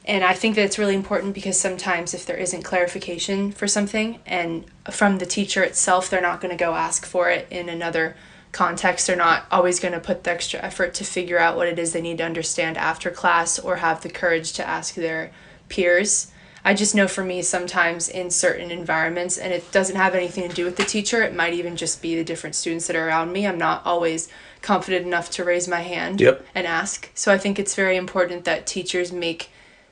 And 0.05 0.25
I 0.25 0.33
think 0.33 0.55
that 0.55 0.65
it's 0.65 0.79
really 0.79 0.95
important 0.95 1.35
because 1.35 1.61
sometimes 1.61 2.15
if 2.15 2.25
there 2.25 2.37
isn't 2.37 2.63
clarification 2.63 3.53
for 3.53 3.69
something 3.69 4.19
and 4.25 4.65
from 4.91 5.19
the 5.19 5.27
teacher 5.27 5.63
itself, 5.63 6.09
they're 6.09 6.23
not 6.23 6.41
going 6.41 6.57
to 6.57 6.65
go 6.65 6.75
ask 6.75 7.05
for 7.05 7.29
it 7.29 7.47
in 7.51 7.69
another 7.69 8.17
context. 8.53 9.07
They're 9.07 9.17
not 9.17 9.45
always 9.51 9.81
going 9.81 9.95
to 9.95 10.01
put 10.01 10.25
the 10.25 10.31
extra 10.31 10.61
effort 10.61 10.95
to 10.95 11.05
figure 11.05 11.39
out 11.39 11.57
what 11.57 11.69
it 11.69 11.79
is 11.79 11.93
they 11.93 12.01
need 12.01 12.19
to 12.19 12.25
understand 12.25 12.77
after 12.77 13.11
class 13.11 13.59
or 13.59 13.77
have 13.77 14.03
the 14.03 14.11
courage 14.11 14.53
to 14.55 14.67
ask 14.67 14.95
their 14.95 15.31
peers. 15.69 16.31
I 16.63 16.75
just 16.75 16.95
know 16.95 17.09
for 17.09 17.25
me, 17.25 17.41
sometimes 17.41 18.09
in 18.09 18.29
certain 18.31 18.71
environments, 18.71 19.39
and 19.39 19.53
it 19.53 19.71
doesn't 19.73 19.97
have 19.97 20.15
anything 20.15 20.47
to 20.49 20.55
do 20.55 20.65
with 20.65 20.77
the 20.77 20.85
teacher, 20.85 21.23
it 21.23 21.35
might 21.35 21.55
even 21.55 21.75
just 21.77 22.03
be 22.03 22.17
the 22.17 22.25
different 22.25 22.55
students 22.55 22.87
that 22.87 22.97
are 22.97 23.07
around 23.09 23.33
me. 23.33 23.47
I'm 23.47 23.57
not 23.57 23.87
always 23.87 24.29
confident 24.61 25.07
enough 25.07 25.31
to 25.31 25.45
raise 25.45 25.67
my 25.67 25.81
hand 25.81 26.21
Yep. 26.21 26.45
and 26.55 26.67
ask. 26.67 27.11
So 27.15 27.33
I 27.33 27.39
think 27.39 27.59
it's 27.59 27.75
very 27.75 27.97
important 27.97 28.45
that 28.45 28.67
teachers 28.67 29.11
make 29.11 29.51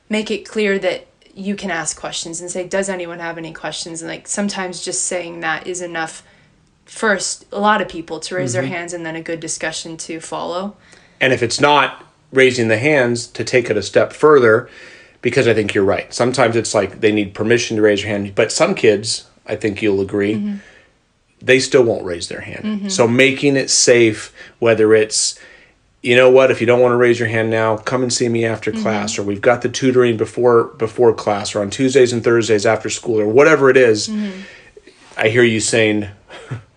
make 0.09 0.29
it 0.31 0.47
clear 0.47 0.77
that 0.79 1.05
you 1.35 1.55
can 1.55 1.71
ask 1.71 1.99
questions 1.99 2.41
and 2.41 2.51
say, 2.51 2.67
Does 2.67 2.89
anyone 2.89 3.19
have 3.19 3.37
any 3.37 3.53
questions? 3.53 4.01
And 4.01 4.09
like 4.11 4.27
sometimes 4.27 4.83
just 4.83 5.05
saying 5.05 5.39
that 5.39 5.65
is 5.65 5.81
enough 5.81 6.23
first 6.89 7.45
a 7.51 7.59
lot 7.59 7.81
of 7.81 7.87
people 7.87 8.19
to 8.19 8.35
raise 8.35 8.53
their 8.53 8.63
mm-hmm. 8.63 8.73
hands 8.73 8.93
and 8.93 9.05
then 9.05 9.15
a 9.15 9.21
good 9.21 9.39
discussion 9.39 9.95
to 9.95 10.19
follow. 10.19 10.75
And 11.21 11.31
if 11.31 11.43
it's 11.43 11.61
not 11.61 12.03
raising 12.31 12.67
the 12.67 12.77
hands, 12.77 13.27
to 13.27 13.43
take 13.43 13.69
it 13.69 13.77
a 13.77 13.83
step 13.83 14.11
further, 14.11 14.69
because 15.21 15.47
I 15.47 15.53
think 15.53 15.73
you're 15.73 15.85
right. 15.85 16.13
Sometimes 16.13 16.55
it's 16.55 16.73
like 16.73 17.01
they 17.01 17.11
need 17.11 17.33
permission 17.33 17.77
to 17.77 17.83
raise 17.83 18.01
their 18.01 18.11
hand, 18.11 18.33
but 18.35 18.51
some 18.51 18.75
kids, 18.75 19.27
I 19.45 19.55
think 19.55 19.81
you'll 19.81 20.01
agree, 20.01 20.35
mm-hmm. 20.35 20.57
they 21.41 21.59
still 21.59 21.83
won't 21.83 22.05
raise 22.05 22.27
their 22.27 22.41
hand. 22.41 22.65
Mm-hmm. 22.65 22.89
So 22.89 23.07
making 23.07 23.55
it 23.55 23.69
safe, 23.69 24.33
whether 24.59 24.93
it's 24.93 25.39
you 26.01 26.15
know 26.15 26.29
what 26.29 26.49
if 26.49 26.61
you 26.61 26.67
don't 26.67 26.79
want 26.79 26.93
to 26.93 26.97
raise 26.97 27.19
your 27.19 27.27
hand 27.27 27.49
now 27.49 27.75
come 27.75 28.03
and 28.03 28.13
see 28.13 28.29
me 28.29 28.45
after 28.45 28.71
class 28.71 29.19
or 29.19 29.23
we've 29.23 29.41
got 29.41 29.61
the 29.61 29.67
tutoring 29.67 30.15
before 30.15 30.63
before 30.77 31.13
class 31.13 31.53
or 31.53 31.61
on 31.61 31.69
tuesdays 31.69 32.13
and 32.13 32.23
thursdays 32.23 32.65
after 32.65 32.89
school 32.89 33.19
or 33.19 33.27
whatever 33.27 33.69
it 33.69 33.75
is, 33.75 34.09
i 35.17 35.27
hear 35.27 35.43
you 35.43 35.59
saying 35.59 36.07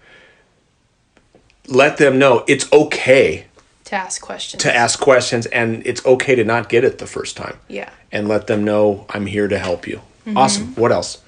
let 1.68 1.96
them 1.96 2.18
know 2.18 2.44
it's 2.48 2.70
okay 2.72 3.46
To 3.84 3.94
ask 3.94 4.20
questions. 4.20 4.62
to 4.62 4.74
ask 4.74 4.98
questions 5.00 5.46
and 5.46 5.86
it's 5.86 6.04
okay 6.04 6.34
to 6.34 6.44
not 6.44 6.68
get 6.68 6.84
it 6.84 6.98
the 6.98 7.06
first 7.06 7.36
time 7.36 7.58
Yeah. 7.68 7.90
and 8.10 8.28
let 8.28 8.46
them 8.46 8.64
know 8.64 9.06
i'm 9.10 9.26
here 9.26 9.48
to 9.48 9.58
help 9.58 9.86
you 9.86 9.96
mm-hmm. 10.26 10.36
awesome 10.36 10.74
what 10.74 10.92
else 10.92 11.18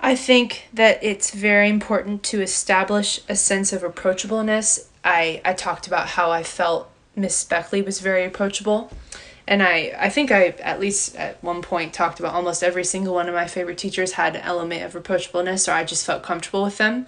I 0.00 0.14
think 0.14 0.68
that 0.72 1.02
it's 1.02 1.32
very 1.32 1.68
important 1.68 2.22
to 2.24 2.40
establish 2.40 3.20
a 3.28 3.34
sense 3.34 3.72
of 3.72 3.82
approachableness. 3.82 4.86
I, 5.04 5.40
I 5.44 5.54
talked 5.54 5.88
about 5.88 6.10
how 6.10 6.30
I 6.30 6.44
felt 6.44 6.88
Miss 7.16 7.42
Beckley 7.42 7.82
was 7.82 7.98
very 8.00 8.24
approachable. 8.24 8.92
And 9.48 9.62
I, 9.62 9.92
I 9.98 10.08
think 10.08 10.30
I, 10.30 10.48
at 10.62 10.78
least 10.78 11.16
at 11.16 11.42
one 11.42 11.62
point, 11.62 11.92
talked 11.92 12.20
about 12.20 12.34
almost 12.34 12.62
every 12.62 12.84
single 12.84 13.14
one 13.14 13.28
of 13.28 13.34
my 13.34 13.48
favorite 13.48 13.78
teachers 13.78 14.12
had 14.12 14.36
an 14.36 14.42
element 14.42 14.82
of 14.84 14.92
approachableness, 15.02 15.66
or 15.66 15.72
I 15.72 15.82
just 15.84 16.06
felt 16.06 16.22
comfortable 16.22 16.62
with 16.62 16.78
them. 16.78 17.06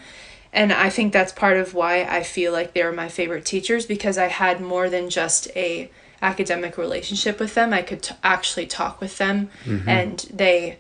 And 0.53 0.73
I 0.73 0.91
think 0.91 1.13
that's 1.13 1.33
part 1.33 1.57
of 1.57 1.75
why 1.75 2.03
I 2.03 2.23
feel 2.23 2.53
like 2.53 2.73
they 2.73 2.83
were 2.83 2.93
my 2.93 3.09
favorite 3.09 3.45
teachers 3.45 3.87
because 3.87 4.19
I 4.19 4.27
had 4.27 4.61
more 4.61 4.91
than 4.91 5.09
just 5.09 5.49
a 5.55 5.91
academic 6.23 6.77
relationship 6.77 7.39
with 7.39 7.55
them. 7.55 7.73
I 7.73 7.83
could 7.83 8.03
t- 8.03 8.15
actually 8.23 8.67
talk 8.67 9.01
with 9.01 9.19
them, 9.19 9.51
and 9.89 10.19
they 10.33 10.79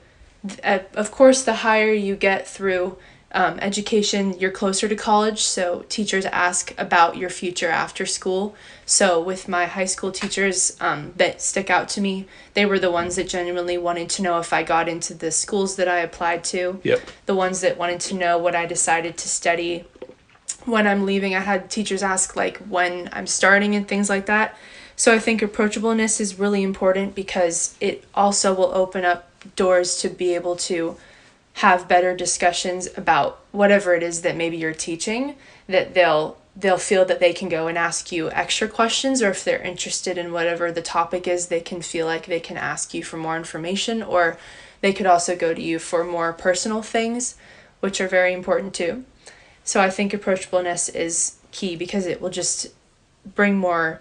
uh, 0.65 0.79
of 0.95 1.11
course, 1.11 1.43
the 1.43 1.57
higher 1.57 1.93
you 1.93 2.17
get 2.17 2.49
through 2.49 2.97
um, 3.33 3.59
education, 3.61 4.39
you're 4.39 4.51
closer 4.51 4.89
to 4.89 4.97
college. 4.97 5.43
So 5.43 5.85
teachers 5.89 6.27
ask 6.27 6.75
about 6.79 7.17
your 7.17 7.31
future 7.31 7.69
after 7.69 8.05
school. 8.05 8.55
So 8.87 9.23
with 9.23 9.49
my 9.49 9.67
high 9.67 9.85
school 9.85 10.11
teachers 10.11 10.77
um, 10.81 11.13
that 11.17 11.41
stick 11.41 11.71
out 11.71 11.89
to 11.91 12.01
me, 12.01 12.27
they 12.55 12.67
were 12.67 12.79
the 12.79 12.91
ones 12.91 13.17
that 13.17 13.29
genuinely 13.29 13.79
wanted 13.79 14.09
to 14.11 14.23
know 14.23 14.39
if 14.41 14.53
I 14.53 14.63
got 14.65 14.89
into 14.89 15.15
the 15.15 15.31
schools 15.31 15.77
that 15.77 15.87
I 15.87 15.99
applied 15.99 16.43
to. 16.45 16.81
Yep. 16.83 17.01
The 17.27 17.35
ones 17.35 17.61
that 17.61 17.79
wanted 17.79 18.01
to 18.01 18.15
know 18.15 18.37
what 18.37 18.57
I 18.57 18.67
decided 18.67 19.17
to 19.19 19.29
study 19.29 19.85
when 20.65 20.87
I'm 20.87 21.07
leaving. 21.07 21.35
I 21.35 21.41
had 21.41 21.71
teachers 21.71 22.03
ask 22.03 22.35
like 22.35 22.59
when 22.59 23.09
I'm 23.13 23.27
starting 23.27 23.75
and 23.77 23.87
things 23.87 24.09
like 24.09 24.27
that. 24.27 24.57
So 24.97 25.15
I 25.15 25.19
think 25.19 25.41
approachableness 25.41 26.21
is 26.21 26.39
really 26.39 26.63
important 26.63 27.15
because 27.15 27.75
it 27.81 28.05
also 28.15 28.53
will 28.53 28.75
open 28.75 29.05
up 29.05 29.31
doors 29.57 29.97
to 30.03 30.11
be 30.11 30.35
able 30.35 30.57
to 30.57 30.97
have 31.61 31.87
better 31.87 32.17
discussions 32.17 32.89
about 32.97 33.39
whatever 33.53 33.95
it 33.95 34.03
is 34.03 34.23
that 34.23 34.35
maybe 34.35 34.57
you're 34.57 34.73
teaching 34.73 35.35
that 35.67 35.93
they'll 35.93 36.39
they'll 36.57 36.79
feel 36.79 37.05
that 37.05 37.21
they 37.21 37.35
can 37.35 37.51
go 37.51 37.67
and 37.67 37.77
ask 37.77 38.11
you 38.11 38.31
extra 38.31 38.67
questions 38.67 39.21
or 39.21 39.29
if 39.29 39.45
they're 39.45 39.61
interested 39.61 40.17
in 40.17 40.33
whatever 40.33 40.73
the 40.73 40.81
topic 40.81 41.29
is 41.29 41.49
they 41.49 41.61
can 41.61 41.83
feel 41.83 42.07
like 42.07 42.25
they 42.25 42.41
can 42.41 42.57
ask 42.57 42.95
you 42.95 43.05
for 43.05 43.19
more 43.19 43.37
information 43.37 44.03
or 44.03 44.39
they 44.81 44.91
could 44.91 45.05
also 45.05 45.37
go 45.37 45.53
to 45.53 45.61
you 45.61 45.79
for 45.79 46.03
more 46.03 46.33
personal 46.33 46.81
things 46.81 47.35
which 47.81 48.01
are 48.01 48.09
very 48.09 48.33
important 48.33 48.73
too. 48.73 49.05
So 49.63 49.83
i 49.83 49.91
think 49.91 50.13
approachableness 50.13 50.95
is 50.95 51.37
key 51.51 51.77
because 51.77 52.07
it 52.07 52.23
will 52.23 52.31
just 52.31 52.69
bring 53.35 53.59
more 53.59 54.01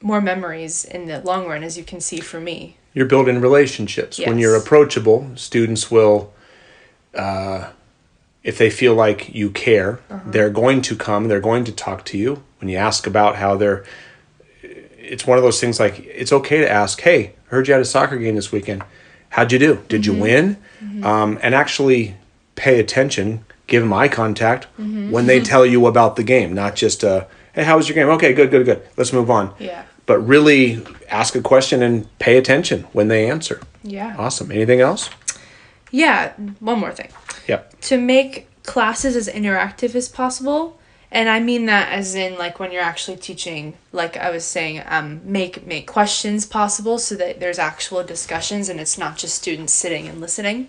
more 0.00 0.20
memories 0.20 0.84
in 0.84 1.06
the 1.06 1.20
long 1.22 1.48
run 1.48 1.64
as 1.64 1.76
you 1.76 1.82
can 1.82 2.00
see 2.00 2.20
for 2.20 2.38
me. 2.38 2.76
You're 2.94 3.06
building 3.06 3.40
relationships. 3.40 4.20
When 4.20 4.38
you're 4.38 4.54
approachable 4.56 5.32
students 5.34 5.90
will 5.90 6.32
uh, 7.14 7.70
if 8.42 8.58
they 8.58 8.70
feel 8.70 8.94
like 8.94 9.34
you 9.34 9.50
care 9.50 10.00
they're 10.26 10.50
going 10.50 10.82
to 10.82 10.96
come 10.96 11.28
they're 11.28 11.40
going 11.40 11.64
to 11.64 11.72
talk 11.72 12.04
to 12.06 12.18
you. 12.18 12.42
When 12.60 12.68
you 12.68 12.76
ask 12.76 13.06
about 13.06 13.36
how 13.36 13.56
they're 13.56 13.84
it's 14.62 15.26
one 15.26 15.36
of 15.36 15.44
those 15.44 15.60
things 15.60 15.78
like 15.80 15.98
it's 16.00 16.32
okay 16.32 16.58
to 16.58 16.70
ask 16.70 17.00
hey 17.00 17.34
I 17.46 17.50
heard 17.54 17.68
you 17.68 17.74
had 17.74 17.82
a 17.82 17.84
soccer 17.86 18.16
game 18.16 18.34
this 18.36 18.50
weekend. 18.52 18.82
How'd 19.30 19.52
you 19.52 19.58
do? 19.58 19.82
Did 19.88 20.06
you 20.06 20.14
win? 20.14 20.56
Um, 21.02 21.38
and 21.42 21.54
actually 21.54 22.16
pay 22.54 22.78
attention 22.80 23.44
give 23.66 23.82
them 23.82 23.92
eye 23.92 24.08
contact 24.08 24.66
when 24.76 25.26
they 25.26 25.40
tell 25.40 25.64
you 25.64 25.86
about 25.86 26.16
the 26.16 26.22
game 26.22 26.52
not 26.54 26.74
just 26.76 27.02
uh, 27.04 27.24
hey 27.54 27.64
how 27.64 27.76
was 27.76 27.88
your 27.88 27.94
game? 27.94 28.08
Okay 28.08 28.32
good 28.32 28.50
good 28.50 28.64
good. 28.66 28.82
Let's 28.96 29.12
move 29.12 29.30
on. 29.30 29.54
Yeah. 29.58 29.84
But 30.04 30.18
really 30.18 30.84
ask 31.08 31.34
a 31.36 31.40
question 31.40 31.82
and 31.82 32.06
pay 32.18 32.36
attention 32.36 32.82
when 32.92 33.06
they 33.08 33.30
answer. 33.30 33.60
yeah. 33.84 34.16
Awesome. 34.18 34.50
Anything 34.50 34.80
else? 34.80 35.08
Yeah 35.92 36.32
one 36.58 36.80
more 36.80 36.90
thing 36.90 37.10
Yep. 37.46 37.80
to 37.82 37.98
make 37.98 38.48
classes 38.64 39.14
as 39.14 39.28
interactive 39.28 39.94
as 39.94 40.08
possible 40.08 40.78
and 41.10 41.28
i 41.28 41.38
mean 41.38 41.66
that 41.66 41.92
as 41.92 42.14
in 42.14 42.36
like 42.38 42.58
when 42.58 42.72
you're 42.72 42.82
actually 42.82 43.16
teaching 43.18 43.74
like 43.92 44.16
i 44.16 44.30
was 44.30 44.44
saying 44.44 44.82
um, 44.86 45.20
make 45.24 45.64
make 45.66 45.86
questions 45.86 46.46
possible 46.46 46.98
so 46.98 47.14
that 47.14 47.38
there's 47.38 47.58
actual 47.58 48.02
discussions 48.02 48.68
and 48.68 48.80
it's 48.80 48.96
not 48.98 49.16
just 49.16 49.34
students 49.36 49.72
sitting 49.72 50.08
and 50.08 50.20
listening 50.20 50.68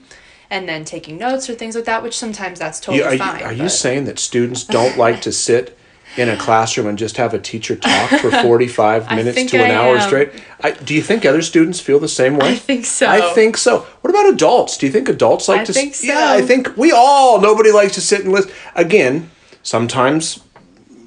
and 0.50 0.68
then 0.68 0.84
taking 0.86 1.18
notes 1.18 1.50
or 1.50 1.56
things 1.56 1.76
like 1.76 1.86
that 1.86 2.04
which 2.04 2.18
sometimes 2.18 2.60
that's 2.60 2.80
totally 2.80 3.00
You, 3.00 3.06
are 3.06 3.14
you, 3.14 3.20
fine 3.20 3.44
are 3.44 3.54
you 3.54 3.70
saying 3.70 4.06
that 4.06 4.20
students 4.20 4.64
don't 4.64 4.98
like 4.98 5.22
to 5.22 5.32
sit 5.32 5.78
in 6.18 6.30
a 6.30 6.38
classroom 6.38 6.88
and 6.88 6.98
just 6.98 7.18
have 7.18 7.34
a 7.34 7.40
teacher 7.40 7.76
talk 7.76 8.10
for 8.20 8.32
45 8.44 9.10
minutes 9.10 9.52
to 9.52 9.58
an 9.58 9.72
I 9.72 9.74
hour 9.74 9.98
am. 9.98 10.08
straight? 10.08 10.32
I, 10.62 10.72
do 10.72 10.94
you 10.94 11.02
think 11.02 11.26
other 11.26 11.42
students 11.42 11.80
feel 11.80 12.00
the 12.00 12.08
same 12.08 12.38
way? 12.38 12.52
I 12.52 12.56
think 12.56 12.86
so. 12.86 13.08
I 13.08 13.34
think 13.34 13.58
so. 13.58 13.80
What 14.02 14.10
about 14.10 14.34
adults? 14.34 14.78
Do 14.78 14.86
you 14.86 14.92
think 14.92 15.10
adults 15.10 15.48
like 15.48 15.62
I 15.62 15.66
to 15.66 15.74
think 15.74 15.96
so. 15.96 16.08
Yeah, 16.08 16.32
I 16.32 16.42
think 16.42 16.78
we 16.78 16.92
all 16.92 17.42
nobody 17.42 17.72
likes 17.72 17.96
to 17.96 18.02
sit 18.02 18.24
and 18.24 18.32
listen. 18.32 18.52
Again, 18.76 19.32
sometimes 19.64 20.40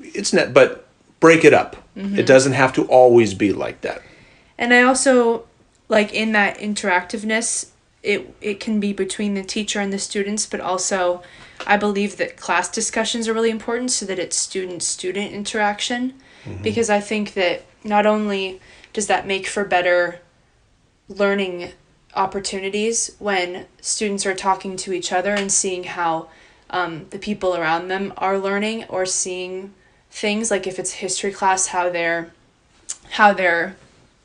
it's 0.02 0.32
net 0.32 0.52
but 0.52 0.86
break 1.20 1.44
it 1.44 1.54
up. 1.54 1.76
Mm-hmm. 1.96 2.18
It 2.18 2.26
doesn't 2.26 2.52
have 2.52 2.72
to 2.74 2.84
always 2.86 3.34
be 3.34 3.52
like 3.52 3.80
that. 3.82 4.02
And 4.58 4.74
I 4.74 4.82
also 4.82 5.44
like 5.88 6.12
in 6.12 6.32
that 6.32 6.58
interactiveness, 6.58 7.70
it 8.02 8.34
it 8.40 8.60
can 8.60 8.80
be 8.80 8.92
between 8.92 9.34
the 9.34 9.42
teacher 9.42 9.80
and 9.80 9.92
the 9.92 9.98
students, 9.98 10.46
but 10.46 10.60
also 10.60 11.22
I 11.66 11.76
believe 11.76 12.16
that 12.16 12.36
class 12.36 12.68
discussions 12.68 13.26
are 13.26 13.34
really 13.34 13.50
important 13.50 13.90
so 13.90 14.06
that 14.06 14.18
it's 14.18 14.36
student 14.36 14.82
student 14.82 15.32
interaction 15.32 16.14
because 16.62 16.88
I 16.88 17.00
think 17.00 17.34
that 17.34 17.64
not 17.82 18.06
only 18.06 18.60
does 18.92 19.08
that 19.08 19.26
make 19.26 19.46
for 19.48 19.64
better 19.64 20.20
learning 21.08 21.72
opportunities 22.14 23.16
when 23.18 23.66
students 23.80 24.24
are 24.24 24.34
talking 24.34 24.76
to 24.76 24.92
each 24.92 25.12
other 25.12 25.34
and 25.34 25.50
seeing 25.50 25.84
how 25.84 26.28
um, 26.70 27.06
the 27.10 27.18
people 27.18 27.56
around 27.56 27.88
them 27.88 28.12
are 28.16 28.38
learning 28.38 28.84
or 28.84 29.04
seeing 29.04 29.74
things 30.10 30.50
like 30.50 30.66
if 30.66 30.78
it's 30.78 30.92
history 30.92 31.32
class 31.32 31.68
how 31.68 31.90
they're 31.90 32.30
how 33.10 33.32
they're 33.32 33.76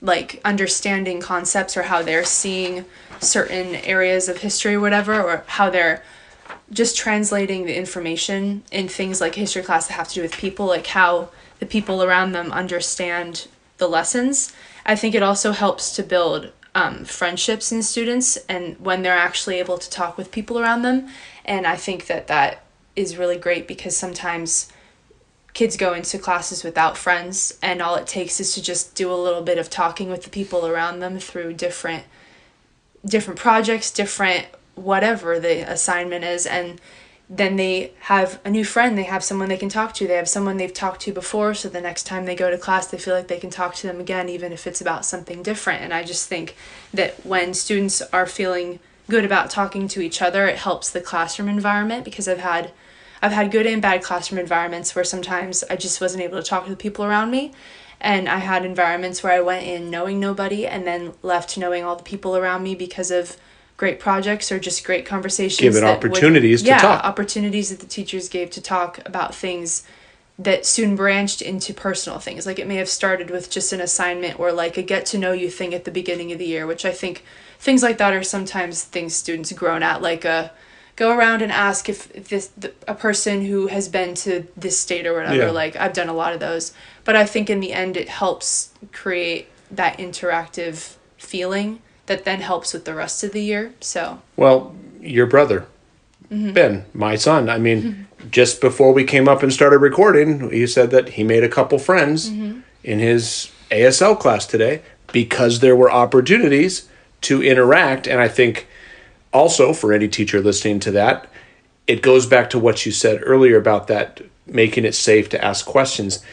like 0.02 0.42
understanding 0.44 1.20
concepts 1.20 1.76
or 1.76 1.84
how 1.84 2.02
they're 2.02 2.24
seeing 2.24 2.86
certain 3.20 3.76
areas 3.76 4.28
of 4.30 4.38
history 4.38 4.76
or 4.76 4.80
whatever 4.80 5.22
or 5.22 5.44
how 5.48 5.70
they're 5.70 6.02
just 6.72 6.98
translating 6.98 7.66
the 7.66 7.78
information 7.78 8.64
in 8.72 8.88
things 8.88 9.20
like 9.20 9.36
history 9.36 9.62
class 9.62 9.88
that 9.88 9.94
have 9.94 10.08
to 10.08 10.16
do 10.16 10.22
with 10.22 10.38
people 10.38 10.66
like 10.66 10.88
how 10.88 11.30
the 11.60 11.66
people 11.66 12.04
around 12.04 12.32
them 12.32 12.52
understand 12.52 13.48
the 13.78 13.88
lessons. 13.88 14.54
I 14.86 14.96
think 14.96 15.14
it 15.14 15.24
also 15.24 15.52
helps 15.52 15.96
to 15.96 16.04
build 16.04 16.52
um, 16.74 17.04
friendships 17.04 17.72
in 17.72 17.84
students 17.84 18.38
and 18.48 18.80
when 18.80 19.02
they're 19.02 19.18
actually 19.18 19.60
able 19.60 19.78
to 19.78 19.90
talk 19.90 20.18
with 20.18 20.32
people 20.32 20.60
around 20.60 20.84
them. 20.84 21.10
And 21.44 21.68
i 21.68 21.76
think 21.76 22.08
that 22.08 22.28
that 22.28 22.64
is 22.96 23.18
really 23.18 23.38
great 23.38 23.68
because 23.68 23.96
sometimes 23.96 24.72
kids 25.54 25.76
go 25.76 25.94
into 25.94 26.18
classes 26.18 26.64
without 26.64 26.98
friends 26.98 27.58
and 27.62 27.82
all 27.82 27.96
it 27.96 28.08
takes 28.08 28.40
is 28.40 28.54
to 28.54 28.62
just 28.62 28.96
do 28.96 29.12
a 29.12 29.16
little 29.16 29.42
bit 29.42 29.58
of 29.58 29.70
talking 29.70 30.10
with 30.10 30.24
the 30.24 30.30
people 30.30 30.66
around 30.66 31.00
them 31.00 31.20
through 31.20 31.54
different 31.54 32.04
different 33.06 33.40
projects 33.40 33.92
different 33.92 34.46
whatever 34.76 35.40
the 35.40 35.60
assignment 35.72 36.24
is 36.24 36.46
and 36.46 36.80
then 37.30 37.56
they 37.56 37.94
have 38.02 38.42
a 38.44 38.50
new 38.50 38.66
friend 38.66 38.98
they 38.98 39.04
have 39.04 39.24
someone 39.24 39.48
they 39.48 39.58
can 39.58 39.70
talk 39.70 39.94
to 39.94 40.08
they 40.08 40.16
have 40.16 40.28
someone 40.28 40.58
they've 40.58 40.74
talked 40.74 41.02
to 41.02 41.14
before 41.14 41.54
so 41.54 41.70
the 41.70 41.80
next 41.80 42.04
time 42.04 42.26
they 42.26 42.36
go 42.36 42.52
to 42.52 42.58
class 42.58 42.88
they 42.88 42.98
feel 42.98 43.16
like 43.16 43.28
they 43.28 43.40
can 43.40 43.50
talk 43.50 43.74
to 43.74 43.88
them 43.88 44.00
again 44.00 44.28
even 44.28 44.52
if 44.52 44.68
it's 44.68 44.82
about 44.82 45.06
something 45.06 45.42
different 45.42 45.82
and 45.82 45.94
i 45.94 46.04
just 46.04 46.28
think 46.28 46.56
that 46.94 47.14
when 47.26 47.54
students 47.54 48.02
are 48.14 48.26
feeling 48.26 48.80
good 49.10 49.26
about 49.26 49.50
talking 49.50 49.88
to 49.88 50.02
each 50.02 50.22
other 50.22 50.48
it 50.48 50.58
helps 50.58 50.90
the 50.90 51.02
classroom 51.02 51.48
environment 51.48 52.04
because 52.04 52.28
i've 52.28 52.40
had 52.40 52.72
I've 53.22 53.32
had 53.32 53.52
good 53.52 53.68
and 53.68 53.82
bad 53.82 54.02
classroom 54.02 54.40
environments 54.40 54.96
where 54.96 55.04
sometimes 55.04 55.64
I 55.70 55.76
just 55.76 56.02
wasn't 56.02 56.24
able 56.24 56.42
to 56.42 56.48
talk 56.48 56.64
to 56.64 56.72
the 56.72 56.76
people 56.76 57.06
around 57.06 57.30
me. 57.30 57.54
And 58.00 58.28
I 58.28 58.38
had 58.38 58.66
environments 58.66 59.22
where 59.22 59.34
I 59.34 59.42
went 59.42 59.66
in 59.66 59.92
knowing 59.92 60.20
nobody 60.20 60.66
and 60.66 60.88
then 60.88 61.14
left 61.22 61.56
knowing 61.56 61.84
all 61.84 61.96
the 61.96 62.04
people 62.04 62.36
around 62.36 62.64
me 62.64 62.74
because 62.74 63.12
of 63.12 63.38
great 63.82 64.00
projects 64.00 64.52
or 64.52 64.60
just 64.60 64.86
great 64.86 65.08
conversations. 65.08 65.60
Give 65.60 65.76
it 65.76 65.80
that 65.80 66.04
would- 66.04 66.12
opportunities 66.12 66.62
to 66.62 66.68
yeah, 66.68 66.78
talk. 66.78 67.04
opportunities 67.04 67.72
that 67.72 67.80
the 67.80 67.88
teachers 67.88 68.30
gave 68.30 68.52
to 68.52 68.62
talk 68.62 69.00
about 69.08 69.34
things 69.34 69.82
that 70.38 70.68
soon 70.68 70.96
branched 70.96 71.42
into 71.42 71.74
personal 71.74 72.20
things. 72.20 72.46
Like 72.46 72.60
it 72.60 72.68
may 72.68 72.76
have 72.76 72.88
started 72.88 73.32
with 73.32 73.50
just 73.50 73.74
an 73.74 73.82
assignment 73.82 74.40
or 74.40 74.52
like 74.52 74.78
a 74.78 74.84
get 74.84 75.08
to 75.08 75.18
know 75.18 75.32
you 75.32 75.50
thing 75.50 75.74
at 75.74 75.86
the 75.86 75.90
beginning 75.90 76.32
of 76.32 76.38
the 76.38 76.46
year, 76.46 76.68
which 76.68 76.86
I 76.86 76.92
think 76.92 77.26
things 77.58 77.82
like 77.82 77.98
that 77.98 78.14
are 78.14 78.22
sometimes 78.22 78.84
things 78.84 79.16
students 79.16 79.52
grown 79.52 79.82
at, 79.82 80.00
like 80.04 80.26
a 80.26 80.52
go 80.96 81.18
around 81.18 81.42
and 81.42 81.52
ask 81.52 81.90
if 81.90 82.16
if 82.16 82.30
this 82.30 82.50
the, 82.56 82.72
a 82.88 82.94
person 82.94 83.46
who 83.48 83.66
has 83.66 83.90
been 83.90 84.14
to 84.14 84.48
this 84.56 84.80
state 84.80 85.08
or 85.08 85.16
whatever. 85.16 85.48
Yeah. 85.48 85.50
Like 85.50 85.76
I've 85.76 85.94
done 85.94 86.08
a 86.08 86.14
lot 86.14 86.34
of 86.34 86.40
those, 86.40 86.72
but 87.04 87.16
I 87.16 87.26
think 87.26 87.50
in 87.50 87.62
the 87.62 87.74
end 87.74 87.98
it 87.98 88.10
helps 88.10 88.76
create 88.92 89.48
that 89.72 89.98
interactive 89.98 90.98
feeling 91.18 91.82
that 92.06 92.26
then 92.26 92.42
helps 92.42 92.74
with 92.74 92.86
the 92.86 92.96
rest 92.96 93.24
of 93.24 93.32
the 93.32 93.42
year. 93.42 93.74
So 93.80 94.22
Well, 94.36 94.76
your 95.00 95.26
brother, 95.26 95.66
mm-hmm. 96.32 96.54
Ben, 96.54 96.86
my 96.94 97.16
son. 97.16 97.50
I 97.50 97.58
mean, 97.58 98.08
just 98.32 98.62
before 98.62 98.94
we 98.94 99.04
came 99.04 99.28
up 99.28 99.44
and 99.44 99.52
started 99.52 99.80
recording, 99.80 100.50
he 100.52 100.68
said 100.68 100.92
that 100.92 101.10
he 101.10 101.24
made 101.24 101.44
a 101.44 101.50
couple 101.50 101.80
friends 101.80 102.30
mm-hmm. 102.30 102.60
in 102.84 103.00
his 103.00 103.52
ASL 103.70 104.20
class 104.20 104.46
today 104.46 104.82
because 105.12 105.60
there 105.60 105.76
were 105.76 105.92
opportunities 105.92 106.88
to 107.22 107.44
interact. 107.44 108.08
And 108.08 108.20
I 108.20 108.28
think 108.28 108.68
also 109.34 109.74
for 109.74 109.94
any 109.94 110.08
teacher 110.08 110.42
listening 110.42 110.80
to 110.82 110.92
that, 110.92 111.28
it 111.88 112.02
goes 112.02 112.26
back 112.26 112.50
to 112.52 112.60
what 112.60 112.86
you 112.86 112.92
said 112.92 113.22
earlier 113.24 113.58
about 113.58 113.88
that 113.88 114.22
making 114.46 114.86
it 114.86 114.96
safe 114.96 115.30
to 115.30 115.44
ask 115.44 115.66
questions. 115.66 116.24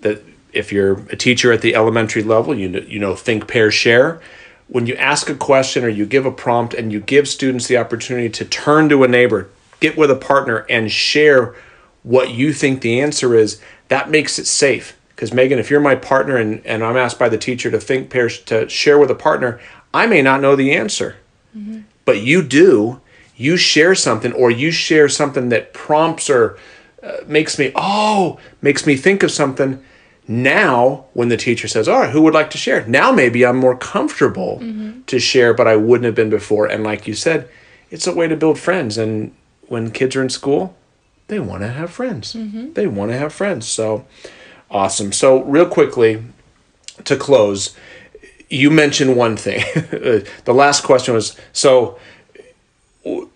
That 0.00 0.22
if 0.52 0.72
you're 0.72 1.00
a 1.10 1.16
teacher 1.16 1.52
at 1.52 1.62
the 1.62 1.74
elementary 1.74 2.22
level, 2.22 2.54
you 2.54 2.68
know, 2.68 2.80
you 2.80 2.98
know, 2.98 3.14
think, 3.14 3.48
pair, 3.48 3.70
share. 3.70 4.20
When 4.70 4.86
you 4.86 4.94
ask 4.94 5.28
a 5.28 5.34
question 5.34 5.82
or 5.82 5.88
you 5.88 6.06
give 6.06 6.24
a 6.24 6.30
prompt 6.30 6.74
and 6.74 6.92
you 6.92 7.00
give 7.00 7.26
students 7.26 7.66
the 7.66 7.76
opportunity 7.76 8.28
to 8.30 8.44
turn 8.44 8.88
to 8.90 9.02
a 9.02 9.08
neighbor, 9.08 9.50
get 9.80 9.96
with 9.96 10.12
a 10.12 10.16
partner, 10.16 10.64
and 10.70 10.92
share 10.92 11.56
what 12.04 12.30
you 12.30 12.52
think 12.52 12.80
the 12.80 13.00
answer 13.00 13.34
is, 13.34 13.60
that 13.88 14.10
makes 14.10 14.38
it 14.38 14.46
safe. 14.46 14.96
Because 15.08 15.34
Megan, 15.34 15.58
if 15.58 15.70
you're 15.70 15.80
my 15.80 15.96
partner 15.96 16.36
and, 16.36 16.64
and 16.64 16.84
I'm 16.84 16.96
asked 16.96 17.18
by 17.18 17.28
the 17.28 17.36
teacher 17.36 17.68
to 17.72 17.80
think, 17.80 18.10
pair, 18.10 18.28
to 18.28 18.68
share 18.68 18.96
with 18.96 19.10
a 19.10 19.14
partner, 19.16 19.60
I 19.92 20.06
may 20.06 20.22
not 20.22 20.40
know 20.40 20.54
the 20.54 20.72
answer. 20.72 21.16
But 22.04 22.22
you 22.22 22.40
do. 22.42 23.00
You 23.36 23.56
share 23.56 23.96
something 23.96 24.32
or 24.32 24.52
you 24.52 24.70
share 24.70 25.08
something 25.08 25.48
that 25.48 25.74
prompts 25.74 26.30
or 26.30 26.56
uh, 27.02 27.16
makes 27.26 27.58
me 27.58 27.72
oh 27.74 28.38
makes 28.60 28.86
me 28.86 28.94
think 28.94 29.22
of 29.22 29.30
something 29.30 29.82
now 30.30 31.06
when 31.12 31.28
the 31.28 31.36
teacher 31.36 31.66
says 31.66 31.88
all 31.88 32.00
right 32.00 32.10
who 32.10 32.22
would 32.22 32.34
like 32.34 32.50
to 32.50 32.58
share? 32.58 32.86
Now 32.86 33.10
maybe 33.10 33.44
i'm 33.44 33.56
more 33.56 33.76
comfortable 33.76 34.60
mm-hmm. 34.62 35.02
to 35.02 35.18
share 35.18 35.52
but 35.52 35.66
i 35.66 35.74
wouldn't 35.74 36.04
have 36.04 36.14
been 36.14 36.30
before. 36.30 36.66
And 36.66 36.84
like 36.84 37.08
you 37.08 37.14
said 37.14 37.48
it's 37.90 38.06
a 38.06 38.14
way 38.14 38.28
to 38.28 38.36
build 38.36 38.58
friends. 38.58 38.96
And 38.96 39.34
when 39.66 39.90
kids 39.90 40.14
are 40.14 40.22
in 40.22 40.30
school 40.30 40.76
they 41.26 41.40
want 41.40 41.62
to 41.62 41.68
have 41.68 41.90
friends. 41.90 42.34
Mm-hmm. 42.34 42.74
They 42.74 42.86
want 42.86 43.10
to 43.10 43.18
have 43.18 43.32
friends. 43.32 43.66
So 43.66 44.06
awesome. 44.70 45.12
So 45.12 45.42
real 45.42 45.66
quickly 45.66 46.22
to 47.04 47.16
close 47.16 47.76
you 48.48 48.70
mentioned 48.70 49.16
one 49.16 49.36
thing. 49.36 49.60
the 50.44 50.54
last 50.54 50.84
question 50.84 51.12
was 51.12 51.36
so 51.52 51.98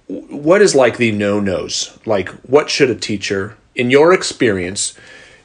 what 0.07 0.63
is 0.63 0.77
like 0.77 0.99
the 0.99 1.11
no-nos? 1.11 1.99
Like 2.07 2.29
what 2.43 2.71
should 2.71 2.91
a 2.91 2.95
teacher 2.95 3.57
in 3.75 3.91
your 3.91 4.13
experience 4.13 4.97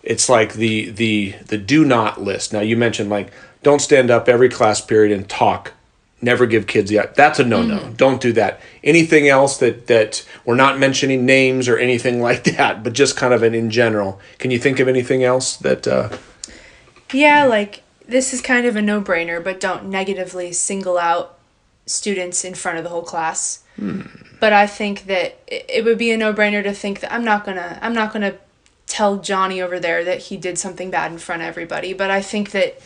it's 0.03 0.29
like 0.29 0.53
the 0.53 0.89
the 0.91 1.35
the 1.45 1.57
do 1.57 1.85
not 1.85 2.21
list. 2.21 2.53
Now 2.53 2.61
you 2.61 2.77
mentioned 2.77 3.09
like 3.09 3.31
don't 3.63 3.81
stand 3.81 4.09
up 4.09 4.29
every 4.29 4.49
class 4.49 4.81
period 4.81 5.11
and 5.15 5.27
talk. 5.27 5.73
Never 6.21 6.45
give 6.45 6.67
kids 6.67 6.89
the 6.89 7.09
that's 7.15 7.39
a 7.39 7.45
no-no. 7.45 7.93
Don't 7.95 8.19
do 8.21 8.33
that. 8.33 8.59
Anything 8.83 9.29
else 9.29 9.57
that 9.57 9.87
that 9.87 10.25
we're 10.45 10.55
not 10.55 10.77
mentioning 10.77 11.25
names 11.25 11.67
or 11.67 11.77
anything 11.77 12.21
like 12.29 12.43
that, 12.43 12.83
but 12.83 12.93
just 12.93 13.15
kind 13.15 13.33
of 13.33 13.43
an 13.43 13.53
in 13.53 13.69
general. 13.69 14.19
Can 14.37 14.51
you 14.51 14.59
think 14.59 14.79
of 14.79 14.87
anything 14.87 15.23
else 15.23 15.55
that 15.57 15.87
uh 15.87 16.09
Yeah, 17.13 17.45
like 17.45 17.83
this 18.07 18.33
is 18.33 18.41
kind 18.41 18.65
of 18.65 18.75
a 18.75 18.81
no 18.81 19.01
brainer, 19.01 19.43
but 19.43 19.59
don't 19.59 19.85
negatively 19.85 20.51
single 20.51 20.97
out 20.97 21.37
students 21.85 22.43
in 22.43 22.53
front 22.53 22.77
of 22.77 22.83
the 22.83 22.89
whole 22.89 23.03
class. 23.03 23.63
But 24.41 24.51
I 24.51 24.67
think 24.67 25.05
that 25.05 25.37
it 25.47 25.65
it 25.69 25.85
would 25.85 25.97
be 25.97 26.11
a 26.11 26.17
no 26.17 26.33
brainer 26.33 26.61
to 26.63 26.73
think 26.73 26.99
that 26.99 27.13
I'm 27.13 27.23
not 27.23 27.45
gonna 27.45 27.79
I'm 27.81 27.93
not 27.93 28.11
gonna 28.11 28.35
tell 28.89 29.17
Johnny 29.17 29.61
over 29.61 29.79
there 29.79 30.03
that 30.03 30.23
he 30.23 30.35
did 30.35 30.57
something 30.57 30.89
bad 30.89 31.11
in 31.11 31.17
front 31.17 31.41
of 31.41 31.47
everybody. 31.47 31.93
But 31.93 32.11
I 32.11 32.21
think 32.21 32.51
that 32.51 32.81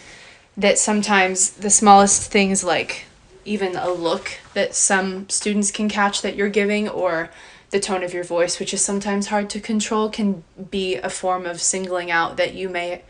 that 0.55 0.77
sometimes 0.77 1.51
the 1.51 1.69
smallest 1.69 2.31
things 2.31 2.63
like 2.63 3.05
even 3.45 3.75
a 3.75 3.89
look 3.89 4.31
that 4.53 4.75
some 4.75 5.27
students 5.29 5.71
can 5.71 5.89
catch 5.89 6.21
that 6.21 6.35
you're 6.35 6.49
giving 6.49 6.87
or 6.87 7.29
the 7.71 7.79
tone 7.79 8.03
of 8.03 8.13
your 8.13 8.23
voice 8.23 8.59
which 8.59 8.73
is 8.73 8.81
sometimes 8.81 9.27
hard 9.27 9.49
to 9.49 9.59
control 9.59 10.09
can 10.09 10.43
be 10.69 10.95
a 10.97 11.09
form 11.09 11.47
of 11.47 11.59
singling 11.59 12.11
out 12.11 12.37
that 12.37 12.53
you 12.53 12.69
may 12.69 13.01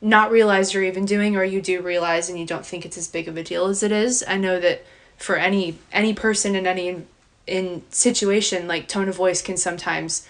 not 0.00 0.30
realize 0.30 0.72
you're 0.72 0.84
even 0.84 1.04
doing 1.04 1.34
or 1.34 1.42
you 1.42 1.60
do 1.60 1.82
realize 1.82 2.28
and 2.28 2.38
you 2.38 2.46
don't 2.46 2.64
think 2.64 2.86
it's 2.86 2.96
as 2.96 3.08
big 3.08 3.26
of 3.26 3.36
a 3.36 3.42
deal 3.42 3.66
as 3.66 3.82
it 3.82 3.90
is 3.90 4.24
i 4.28 4.36
know 4.36 4.60
that 4.60 4.84
for 5.16 5.36
any 5.36 5.76
any 5.92 6.14
person 6.14 6.54
in 6.54 6.66
any 6.66 7.02
in, 7.46 7.82
situation 7.90 8.68
like 8.68 8.86
tone 8.86 9.08
of 9.08 9.16
voice 9.16 9.42
can 9.42 9.56
sometimes 9.56 10.26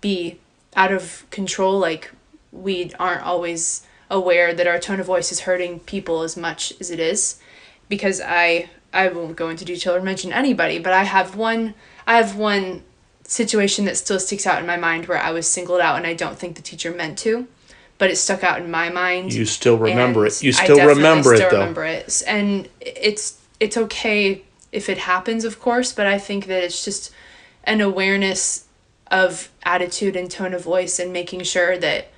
be 0.00 0.38
out 0.78 0.92
of 0.92 1.26
control 1.30 1.76
like 1.76 2.12
we 2.52 2.92
aren't 3.00 3.24
always 3.24 3.84
aware 4.10 4.54
that 4.54 4.66
our 4.66 4.78
tone 4.78 5.00
of 5.00 5.06
voice 5.06 5.32
is 5.32 5.40
hurting 5.40 5.80
people 5.80 6.22
as 6.22 6.36
much 6.36 6.72
as 6.80 6.90
it 6.90 7.00
is 7.00 7.40
because 7.88 8.22
i 8.24 8.70
i 8.92 9.08
won't 9.08 9.36
go 9.36 9.50
into 9.50 9.64
detail 9.64 9.94
or 9.94 10.00
mention 10.00 10.32
anybody 10.32 10.78
but 10.78 10.92
i 10.92 11.02
have 11.02 11.34
one 11.34 11.74
i 12.06 12.16
have 12.16 12.36
one 12.36 12.82
situation 13.24 13.84
that 13.84 13.96
still 13.96 14.20
sticks 14.20 14.46
out 14.46 14.60
in 14.60 14.66
my 14.66 14.76
mind 14.76 15.06
where 15.06 15.18
i 15.18 15.32
was 15.32 15.46
singled 15.48 15.80
out 15.80 15.96
and 15.96 16.06
i 16.06 16.14
don't 16.14 16.38
think 16.38 16.54
the 16.54 16.62
teacher 16.62 16.92
meant 16.92 17.18
to 17.18 17.46
but 17.98 18.08
it 18.08 18.16
stuck 18.16 18.44
out 18.44 18.60
in 18.62 18.70
my 18.70 18.88
mind 18.88 19.32
you 19.32 19.44
still 19.44 19.76
remember 19.76 20.24
it? 20.24 20.42
You 20.42 20.52
still 20.52 20.86
remember 20.86 21.34
still 21.34 21.48
it 21.48 21.50
though. 21.50 21.58
remember 21.58 21.84
it 21.84 22.22
and 22.26 22.68
it's 22.80 23.40
it's 23.58 23.76
okay 23.76 24.44
if 24.70 24.88
it 24.88 24.98
happens 24.98 25.44
of 25.44 25.60
course 25.60 25.92
but 25.92 26.06
i 26.06 26.18
think 26.18 26.46
that 26.46 26.62
it's 26.62 26.84
just 26.84 27.10
an 27.64 27.80
awareness 27.80 28.67
of 29.10 29.48
attitude 29.62 30.16
and 30.16 30.30
tone 30.30 30.52
of 30.54 30.62
voice 30.62 30.98
and 30.98 31.12
making 31.12 31.42
sure 31.42 31.78
that 31.78 32.08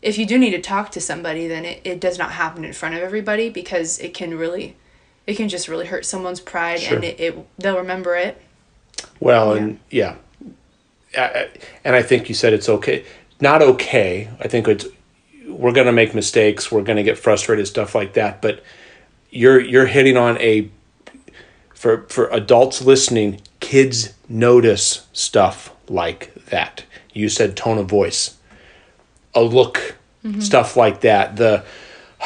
if 0.00 0.16
you 0.18 0.24
do 0.26 0.38
need 0.38 0.50
to 0.52 0.60
talk 0.60 0.90
to 0.92 1.00
somebody 1.00 1.46
then 1.48 1.64
it, 1.64 1.80
it 1.84 2.00
does 2.00 2.18
not 2.18 2.32
happen 2.32 2.64
in 2.64 2.72
front 2.72 2.94
of 2.94 3.02
everybody 3.02 3.50
because 3.50 3.98
it 3.98 4.14
can 4.14 4.36
really 4.36 4.76
it 5.26 5.36
can 5.36 5.48
just 5.48 5.68
really 5.68 5.86
hurt 5.86 6.06
someone's 6.06 6.40
pride 6.40 6.80
Sure. 6.80 6.96
and 6.96 7.04
it, 7.04 7.20
it 7.20 7.46
they'll 7.58 7.76
remember 7.78 8.16
it 8.16 8.40
Well, 9.20 9.52
and 9.54 9.78
yeah, 9.90 10.14
I- 11.16 11.20
I- 11.22 11.48
and 11.84 11.94
I 11.96 12.02
think 12.02 12.28
you 12.28 12.34
said 12.34 12.52
it's 12.52 12.68
okay. 12.68 13.04
Not 13.40 13.62
okay. 13.62 14.28
I 14.40 14.48
think 14.48 14.66
it's 14.68 14.86
we're 15.46 15.72
gonna 15.72 15.92
make 15.92 16.14
mistakes. 16.14 16.70
We're 16.72 16.82
gonna 16.82 17.02
get 17.02 17.18
frustrated, 17.18 17.66
stuff 17.66 17.94
like 17.94 18.14
that. 18.14 18.40
But 18.42 18.62
you're 19.30 19.60
you're 19.60 19.86
hitting 19.86 20.16
on 20.16 20.38
a 20.38 20.68
for 21.74 22.02
for 22.08 22.28
adults 22.30 22.82
listening. 22.82 23.40
Kids 23.60 24.12
notice 24.28 25.06
stuff 25.12 25.70
like 25.90 26.34
that. 26.46 26.84
You 27.12 27.28
said 27.28 27.56
tone 27.56 27.78
of 27.78 27.86
voice, 27.86 28.36
a 29.34 29.42
look, 29.42 29.96
mm-hmm. 30.24 30.40
stuff 30.40 30.76
like 30.76 31.00
that. 31.00 31.36
The 31.36 31.64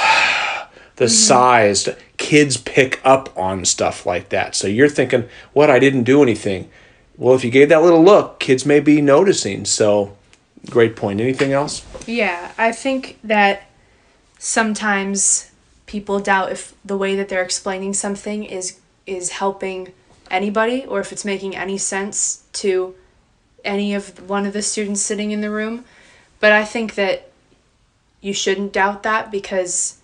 the 0.97 1.05
mm-hmm. 1.05 1.07
size. 1.07 1.89
Kids 2.19 2.57
pick 2.57 3.01
up 3.05 3.37
on 3.37 3.65
stuff 3.65 4.07
like 4.07 4.29
that. 4.29 4.55
So 4.55 4.69
you're 4.69 4.89
thinking, 4.89 5.29
what? 5.53 5.71
I 5.71 5.81
didn't 5.81 6.05
do 6.05 6.23
anything. 6.23 6.71
Well, 7.17 7.35
if 7.35 7.45
you 7.45 7.51
gave 7.51 7.69
that 7.71 7.83
little 7.83 8.03
look, 8.03 8.39
kids 8.39 8.65
may 8.65 8.79
be 8.79 9.01
noticing. 9.01 9.65
So, 9.65 10.17
great 10.71 10.95
point. 10.95 11.21
Anything 11.21 11.53
else? 11.53 11.85
Yeah, 12.07 12.53
I 12.57 12.71
think 12.71 13.19
that 13.25 13.65
sometimes 14.39 15.51
people 15.87 16.21
doubt 16.21 16.53
if 16.53 16.75
the 16.85 16.97
way 16.97 17.15
that 17.17 17.29
they're 17.29 17.43
explaining 17.43 17.93
something 17.93 18.45
is 18.45 18.81
is 19.07 19.31
helping 19.31 19.93
anybody 20.31 20.85
or 20.87 21.01
if 21.01 21.13
it's 21.13 21.25
making 21.25 21.55
any 21.55 21.77
sense 21.77 22.45
to 22.53 22.95
any 23.65 23.95
of 23.95 24.29
one 24.29 24.47
of 24.47 24.53
the 24.53 24.63
students 24.63 25.01
sitting 25.01 25.31
in 25.31 25.41
the 25.41 25.51
room. 25.51 25.85
But 26.41 26.53
I 26.53 26.65
think 26.65 26.95
that 26.95 27.31
you 28.21 28.33
shouldn't 28.33 28.73
doubt 28.73 29.03
that 29.03 29.31
because 29.31 29.99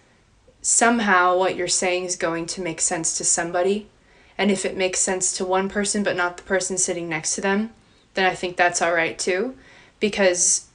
somehow 0.63 1.37
what 1.37 1.57
you're 1.57 1.69
saying 1.69 2.05
is 2.05 2.17
going 2.17 2.47
to 2.47 2.61
make 2.61 2.81
sense 2.81 3.17
to 3.19 3.25
somebody. 3.25 3.89
And 4.37 4.51
if 4.51 4.65
it 4.65 4.77
makes 4.77 5.01
sense 5.01 5.37
to 5.37 5.45
one 5.45 5.69
person 5.69 6.03
but 6.03 6.17
not 6.17 6.37
the 6.37 6.43
person 6.43 6.79
sitting 6.79 7.09
next 7.09 7.35
to 7.35 7.41
them, 7.41 7.71
then 8.15 8.31
I 8.31 8.35
think 8.35 8.57
that's 8.57 8.83
all 8.83 8.93
right 8.93 9.19
too. 9.19 9.57
Because 10.01 10.67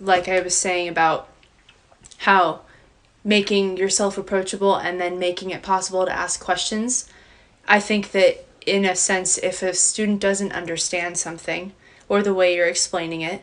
like 0.00 0.28
I 0.28 0.40
was 0.40 0.56
saying 0.56 0.88
about 0.88 1.28
how 2.18 2.60
making 3.24 3.76
yourself 3.76 4.16
approachable 4.16 4.76
and 4.76 5.00
then 5.00 5.18
making 5.18 5.50
it 5.50 5.62
possible 5.62 6.06
to 6.06 6.12
ask 6.12 6.40
questions. 6.40 7.08
I 7.66 7.80
think 7.80 8.12
that 8.12 8.46
in 8.64 8.84
a 8.84 8.94
sense, 8.94 9.38
if 9.38 9.62
a 9.62 9.74
student 9.74 10.20
doesn't 10.20 10.52
understand 10.52 11.18
something 11.18 11.72
or 12.08 12.22
the 12.22 12.34
way 12.34 12.54
you're 12.54 12.66
explaining 12.66 13.20
it, 13.20 13.42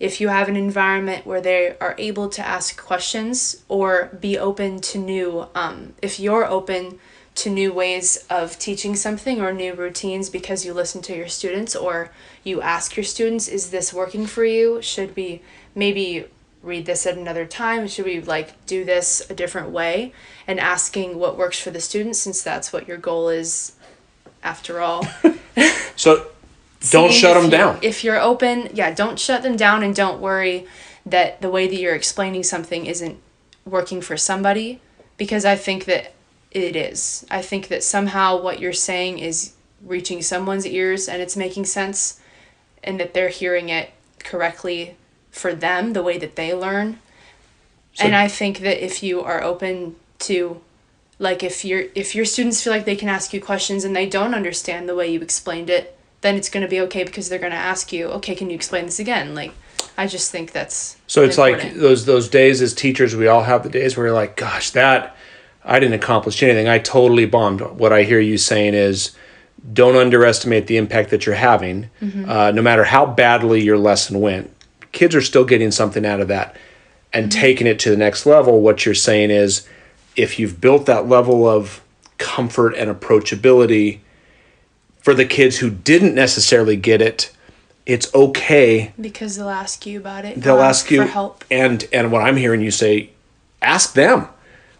if 0.00 0.20
you 0.20 0.28
have 0.28 0.48
an 0.48 0.56
environment 0.56 1.24
where 1.24 1.40
they 1.40 1.76
are 1.80 1.94
able 1.98 2.28
to 2.28 2.46
ask 2.46 2.80
questions 2.80 3.64
or 3.68 4.10
be 4.20 4.36
open 4.36 4.80
to 4.80 4.98
new, 4.98 5.46
um, 5.54 5.94
if 6.02 6.18
you're 6.18 6.46
open 6.46 6.98
to 7.36 7.50
new 7.50 7.72
ways 7.72 8.24
of 8.30 8.58
teaching 8.58 8.94
something 8.94 9.40
or 9.40 9.52
new 9.52 9.74
routines 9.74 10.30
because 10.30 10.64
you 10.64 10.72
listen 10.72 11.02
to 11.02 11.16
your 11.16 11.28
students 11.28 11.74
or 11.74 12.10
you 12.42 12.60
ask 12.60 12.96
your 12.96 13.04
students, 13.04 13.48
is 13.48 13.70
this 13.70 13.92
working 13.92 14.26
for 14.26 14.44
you? 14.44 14.82
Should 14.82 15.16
we 15.16 15.42
maybe 15.74 16.26
read 16.62 16.86
this 16.86 17.06
at 17.06 17.16
another 17.16 17.46
time? 17.46 17.86
Should 17.88 18.04
we 18.04 18.20
like 18.20 18.66
do 18.66 18.84
this 18.84 19.28
a 19.30 19.34
different 19.34 19.70
way? 19.70 20.12
And 20.46 20.60
asking 20.60 21.18
what 21.18 21.36
works 21.36 21.58
for 21.58 21.70
the 21.70 21.80
students 21.80 22.18
since 22.18 22.42
that's 22.42 22.72
what 22.72 22.86
your 22.86 22.98
goal 22.98 23.28
is 23.28 23.72
after 24.42 24.80
all. 24.80 25.06
So 25.96 26.26
don't 26.90 27.12
shut 27.12 27.34
them 27.34 27.44
you- 27.44 27.50
down. 27.50 27.78
If 27.82 28.04
you're 28.04 28.20
open, 28.20 28.70
yeah, 28.74 28.92
don't 28.92 29.18
shut 29.18 29.42
them 29.42 29.56
down 29.56 29.82
and 29.82 29.94
don't 29.94 30.20
worry 30.20 30.66
that 31.06 31.40
the 31.42 31.50
way 31.50 31.66
that 31.66 31.76
you're 31.76 31.94
explaining 31.94 32.42
something 32.42 32.86
isn't 32.86 33.18
working 33.64 34.00
for 34.00 34.16
somebody 34.16 34.80
because 35.16 35.44
I 35.44 35.56
think 35.56 35.84
that 35.86 36.12
it 36.50 36.76
is. 36.76 37.26
I 37.30 37.42
think 37.42 37.68
that 37.68 37.82
somehow 37.82 38.40
what 38.40 38.60
you're 38.60 38.72
saying 38.72 39.18
is 39.18 39.52
reaching 39.84 40.22
someone's 40.22 40.66
ears 40.66 41.08
and 41.08 41.20
it's 41.20 41.36
making 41.36 41.64
sense 41.66 42.20
and 42.82 42.98
that 43.00 43.12
they're 43.14 43.28
hearing 43.28 43.68
it 43.68 43.90
correctly 44.20 44.96
for 45.30 45.54
them 45.54 45.92
the 45.92 46.02
way 46.02 46.16
that 46.18 46.36
they 46.36 46.54
learn. 46.54 46.98
and 48.00 48.14
I 48.16 48.28
think 48.28 48.58
that 48.60 48.84
if 48.84 49.02
you 49.02 49.20
are 49.22 49.42
open 49.42 49.96
to 50.20 50.60
like 51.18 51.42
if 51.44 51.64
your 51.64 51.84
if 51.94 52.14
your 52.14 52.24
students 52.24 52.62
feel 52.62 52.72
like 52.72 52.84
they 52.86 52.96
can 52.96 53.08
ask 53.08 53.32
you 53.32 53.40
questions 53.40 53.84
and 53.84 53.94
they 53.94 54.06
don't 54.06 54.34
understand 54.34 54.88
the 54.88 54.94
way 54.96 55.08
you 55.12 55.20
explained 55.20 55.70
it, 55.70 55.96
then 56.24 56.36
it's 56.36 56.48
going 56.48 56.62
to 56.62 56.68
be 56.68 56.80
okay 56.80 57.04
because 57.04 57.28
they're 57.28 57.38
going 57.38 57.52
to 57.52 57.56
ask 57.56 57.92
you, 57.92 58.06
"Okay, 58.06 58.34
can 58.34 58.48
you 58.48 58.56
explain 58.56 58.86
this 58.86 58.98
again?" 58.98 59.34
Like 59.34 59.52
I 59.96 60.06
just 60.06 60.32
think 60.32 60.52
that's 60.52 60.96
So 61.06 61.22
it's 61.22 61.38
like 61.38 61.74
those 61.74 62.06
those 62.06 62.28
days 62.28 62.62
as 62.62 62.74
teachers, 62.74 63.14
we 63.14 63.28
all 63.28 63.42
have 63.42 63.62
the 63.62 63.68
days 63.68 63.96
where 63.96 64.06
you're 64.06 64.14
like, 64.14 64.34
gosh, 64.36 64.70
that 64.70 65.14
I 65.64 65.78
didn't 65.78 65.94
accomplish 65.94 66.42
anything. 66.42 66.66
I 66.66 66.78
totally 66.78 67.26
bombed. 67.26 67.60
What 67.60 67.92
I 67.92 68.02
hear 68.02 68.20
you 68.20 68.38
saying 68.38 68.72
is, 68.74 69.14
don't 69.72 69.96
underestimate 69.96 70.66
the 70.66 70.78
impact 70.78 71.10
that 71.10 71.26
you're 71.26 71.34
having. 71.34 71.90
Mm-hmm. 72.00 72.28
Uh, 72.28 72.50
no 72.52 72.62
matter 72.62 72.84
how 72.84 73.06
badly 73.06 73.62
your 73.62 73.78
lesson 73.78 74.20
went, 74.20 74.50
kids 74.92 75.14
are 75.14 75.22
still 75.22 75.44
getting 75.44 75.70
something 75.70 76.04
out 76.04 76.20
of 76.20 76.28
that 76.28 76.56
and 77.12 77.26
Mm-hmm. 77.30 77.40
taking 77.40 77.66
it 77.66 77.78
to 77.80 77.90
the 77.90 77.96
next 77.96 78.26
level. 78.26 78.60
What 78.62 78.84
you're 78.84 78.94
saying 78.94 79.30
is, 79.30 79.68
if 80.16 80.38
you've 80.38 80.60
built 80.60 80.86
that 80.86 81.06
level 81.08 81.46
of 81.46 81.82
comfort 82.18 82.74
and 82.74 82.90
approachability 82.90 84.00
for 85.04 85.12
the 85.12 85.26
kids 85.26 85.58
who 85.58 85.68
didn't 85.68 86.14
necessarily 86.14 86.76
get 86.76 87.02
it, 87.02 87.30
it's 87.84 88.12
okay 88.14 88.94
because 88.98 89.36
they'll 89.36 89.50
ask 89.50 89.84
you 89.84 90.00
about 90.00 90.24
it. 90.24 90.40
they'll 90.40 90.56
um, 90.56 90.62
ask 90.62 90.90
you 90.90 91.02
for 91.02 91.08
help. 91.08 91.44
and 91.50 91.86
and 91.92 92.10
what 92.10 92.22
i'm 92.22 92.36
hearing 92.36 92.62
you 92.62 92.70
say 92.70 93.10
ask 93.60 93.92
them 93.92 94.26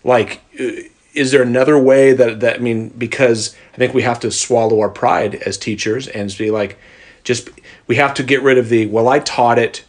like 0.02 0.40
uh, 0.58 0.70
is 1.12 1.30
there 1.30 1.42
another 1.42 1.78
way 1.78 2.14
that 2.14 2.40
that 2.40 2.56
i 2.56 2.58
mean 2.58 2.88
because 2.88 3.54
i 3.74 3.76
think 3.76 3.92
we 3.92 4.00
have 4.00 4.18
to 4.18 4.30
swallow 4.30 4.80
our 4.80 4.88
pride 4.88 5.34
as 5.34 5.58
teachers 5.58 6.08
and 6.08 6.34
be 6.38 6.50
like 6.50 6.78
just 7.24 7.50
we 7.87 7.96
have 7.96 8.14
to 8.14 8.22
get 8.22 8.42
rid 8.42 8.56
of 8.56 8.70
the 8.70 8.87
well 8.87 9.06
i 9.06 9.18
taught 9.18 9.58
it 9.58 9.84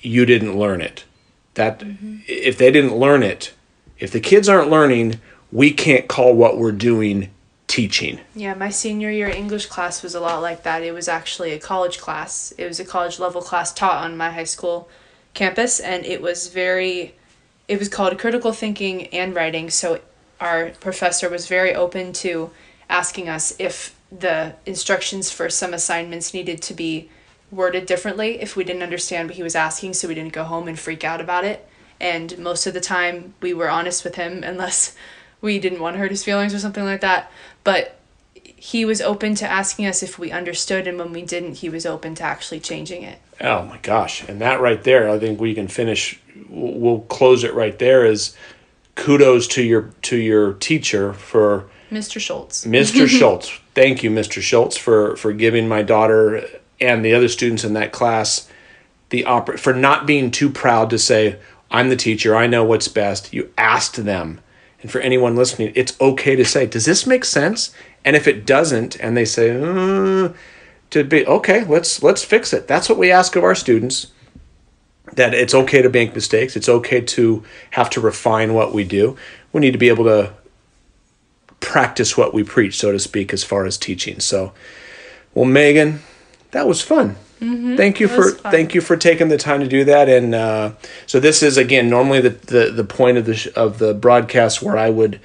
you 0.00 0.24
didn't 0.24 0.58
learn 0.58 0.80
it 0.80 1.04
that 1.52 1.82
if 2.26 2.56
they 2.56 2.70
didn't 2.70 2.96
learn 2.96 3.22
it 3.22 3.52
if 3.98 4.10
the 4.10 4.20
kids 4.20 4.48
aren't 4.48 4.70
learning 4.70 5.20
we 5.52 5.70
can't 5.70 6.08
call 6.08 6.34
what 6.34 6.56
we're 6.56 6.72
doing 6.72 7.28
teaching 7.68 8.18
Yeah, 8.34 8.54
my 8.54 8.70
senior 8.70 9.10
year 9.10 9.28
English 9.28 9.66
class 9.66 10.02
was 10.02 10.14
a 10.14 10.20
lot 10.20 10.42
like 10.42 10.64
that. 10.64 10.82
It 10.82 10.92
was 10.92 11.06
actually 11.06 11.52
a 11.52 11.58
college 11.60 11.98
class. 11.98 12.52
It 12.58 12.66
was 12.66 12.80
a 12.80 12.84
college 12.84 13.18
level 13.18 13.42
class 13.42 13.72
taught 13.72 14.02
on 14.04 14.16
my 14.16 14.30
high 14.30 14.44
school 14.44 14.88
campus 15.34 15.78
and 15.78 16.04
it 16.04 16.20
was 16.20 16.48
very 16.48 17.14
it 17.68 17.78
was 17.78 17.88
called 17.88 18.18
critical 18.18 18.52
thinking 18.52 19.06
and 19.08 19.34
writing. 19.34 19.70
So 19.70 20.00
our 20.40 20.70
professor 20.80 21.28
was 21.28 21.46
very 21.46 21.74
open 21.74 22.12
to 22.14 22.50
asking 22.88 23.28
us 23.28 23.54
if 23.58 23.94
the 24.10 24.54
instructions 24.64 25.30
for 25.30 25.50
some 25.50 25.74
assignments 25.74 26.32
needed 26.32 26.62
to 26.62 26.74
be 26.74 27.10
worded 27.50 27.86
differently 27.86 28.40
if 28.40 28.56
we 28.56 28.64
didn't 28.64 28.82
understand 28.82 29.28
what 29.28 29.36
he 29.36 29.42
was 29.42 29.54
asking 29.54 29.94
so 29.94 30.08
we 30.08 30.14
didn't 30.14 30.32
go 30.32 30.44
home 30.44 30.68
and 30.68 30.78
freak 30.78 31.04
out 31.04 31.20
about 31.20 31.44
it. 31.44 31.68
And 32.00 32.38
most 32.38 32.66
of 32.66 32.74
the 32.74 32.80
time 32.80 33.34
we 33.42 33.52
were 33.52 33.68
honest 33.68 34.04
with 34.04 34.14
him 34.14 34.42
unless 34.44 34.96
we 35.40 35.58
didn't 35.58 35.80
want 35.80 35.94
to 35.94 36.00
hurt 36.00 36.10
his 36.10 36.24
feelings 36.24 36.54
or 36.54 36.58
something 36.58 36.84
like 36.84 37.00
that. 37.02 37.30
But 37.68 37.96
he 38.40 38.86
was 38.86 39.02
open 39.02 39.34
to 39.34 39.46
asking 39.46 39.84
us 39.84 40.02
if 40.02 40.18
we 40.18 40.32
understood, 40.32 40.86
and 40.86 40.98
when 40.98 41.12
we 41.12 41.20
didn't, 41.20 41.58
he 41.58 41.68
was 41.68 41.84
open 41.84 42.14
to 42.14 42.22
actually 42.22 42.60
changing 42.60 43.02
it. 43.02 43.18
Oh 43.42 43.66
my 43.66 43.76
gosh! 43.82 44.26
And 44.26 44.40
that 44.40 44.62
right 44.62 44.82
there, 44.82 45.10
I 45.10 45.18
think 45.18 45.38
we 45.38 45.52
can 45.52 45.68
finish. 45.68 46.18
We'll 46.48 47.00
close 47.00 47.44
it 47.44 47.52
right 47.52 47.78
there. 47.78 48.06
Is 48.06 48.34
kudos 48.94 49.46
to 49.48 49.62
your 49.62 49.90
to 50.00 50.16
your 50.16 50.54
teacher 50.54 51.12
for 51.12 51.68
Mr. 51.90 52.18
Schultz. 52.18 52.64
Mr. 52.64 53.06
Schultz. 53.18 53.50
Thank 53.74 54.02
you, 54.02 54.10
Mr. 54.10 54.40
Schultz, 54.40 54.78
for 54.78 55.14
for 55.16 55.34
giving 55.34 55.68
my 55.68 55.82
daughter 55.82 56.48
and 56.80 57.04
the 57.04 57.12
other 57.12 57.28
students 57.28 57.64
in 57.64 57.74
that 57.74 57.92
class 57.92 58.48
the 59.10 59.24
oppor- 59.24 59.58
for 59.58 59.74
not 59.74 60.06
being 60.06 60.30
too 60.30 60.48
proud 60.48 60.88
to 60.88 60.98
say, 60.98 61.36
"I'm 61.70 61.90
the 61.90 61.96
teacher. 61.96 62.34
I 62.34 62.46
know 62.46 62.64
what's 62.64 62.88
best." 62.88 63.34
You 63.34 63.50
asked 63.58 64.06
them, 64.06 64.40
and 64.80 64.90
for 64.90 65.00
anyone 65.00 65.34
listening, 65.36 65.72
it's 65.74 65.98
okay 66.00 66.36
to 66.36 66.44
say, 66.44 66.66
"Does 66.66 66.84
this 66.84 67.06
make 67.06 67.24
sense?" 67.24 67.70
And 68.04 68.14
if 68.14 68.28
it 68.28 68.46
doesn't, 68.46 68.96
and 69.00 69.16
they 69.16 69.24
say, 69.24 69.50
uh, 69.50 70.30
"To 70.90 71.04
be 71.04 71.26
okay, 71.26 71.64
let's 71.64 72.02
let's 72.02 72.24
fix 72.24 72.52
it." 72.52 72.68
That's 72.68 72.88
what 72.88 72.98
we 72.98 73.10
ask 73.10 73.36
of 73.36 73.44
our 73.44 73.54
students. 73.54 74.08
That 75.14 75.34
it's 75.34 75.54
okay 75.54 75.82
to 75.82 75.88
make 75.88 76.14
mistakes. 76.14 76.54
It's 76.54 76.68
okay 76.68 77.00
to 77.00 77.42
have 77.70 77.90
to 77.90 78.00
refine 78.00 78.54
what 78.54 78.72
we 78.72 78.84
do. 78.84 79.16
We 79.52 79.60
need 79.60 79.72
to 79.72 79.78
be 79.78 79.88
able 79.88 80.04
to 80.04 80.32
practice 81.60 82.16
what 82.16 82.32
we 82.32 82.44
preach, 82.44 82.78
so 82.78 82.92
to 82.92 82.98
speak, 82.98 83.32
as 83.32 83.42
far 83.42 83.64
as 83.66 83.76
teaching. 83.76 84.20
So, 84.20 84.52
well, 85.34 85.44
Megan, 85.46 86.00
that 86.52 86.68
was 86.68 86.82
fun. 86.82 87.16
Thank 87.38 88.00
you 88.00 88.08
Mm-hmm. 88.08 88.14
It 88.14 88.18
was 88.18 88.34
for 88.34 88.38
fun. 88.42 88.52
thank 88.52 88.74
you 88.74 88.80
for 88.80 88.96
taking 88.96 89.28
the 89.28 89.38
time 89.38 89.60
to 89.60 89.68
do 89.68 89.84
that. 89.84 90.08
And 90.08 90.34
uh, 90.34 90.72
so 91.06 91.20
this 91.20 91.42
is 91.42 91.56
again 91.56 91.88
normally 91.88 92.20
the, 92.20 92.30
the 92.30 92.70
the 92.72 92.84
point 92.84 93.16
of 93.18 93.26
the 93.26 93.34
sh- 93.36 93.48
of 93.54 93.78
the 93.78 93.94
broadcast 93.94 94.60
where 94.62 94.76
I 94.76 94.90
would 94.90 95.20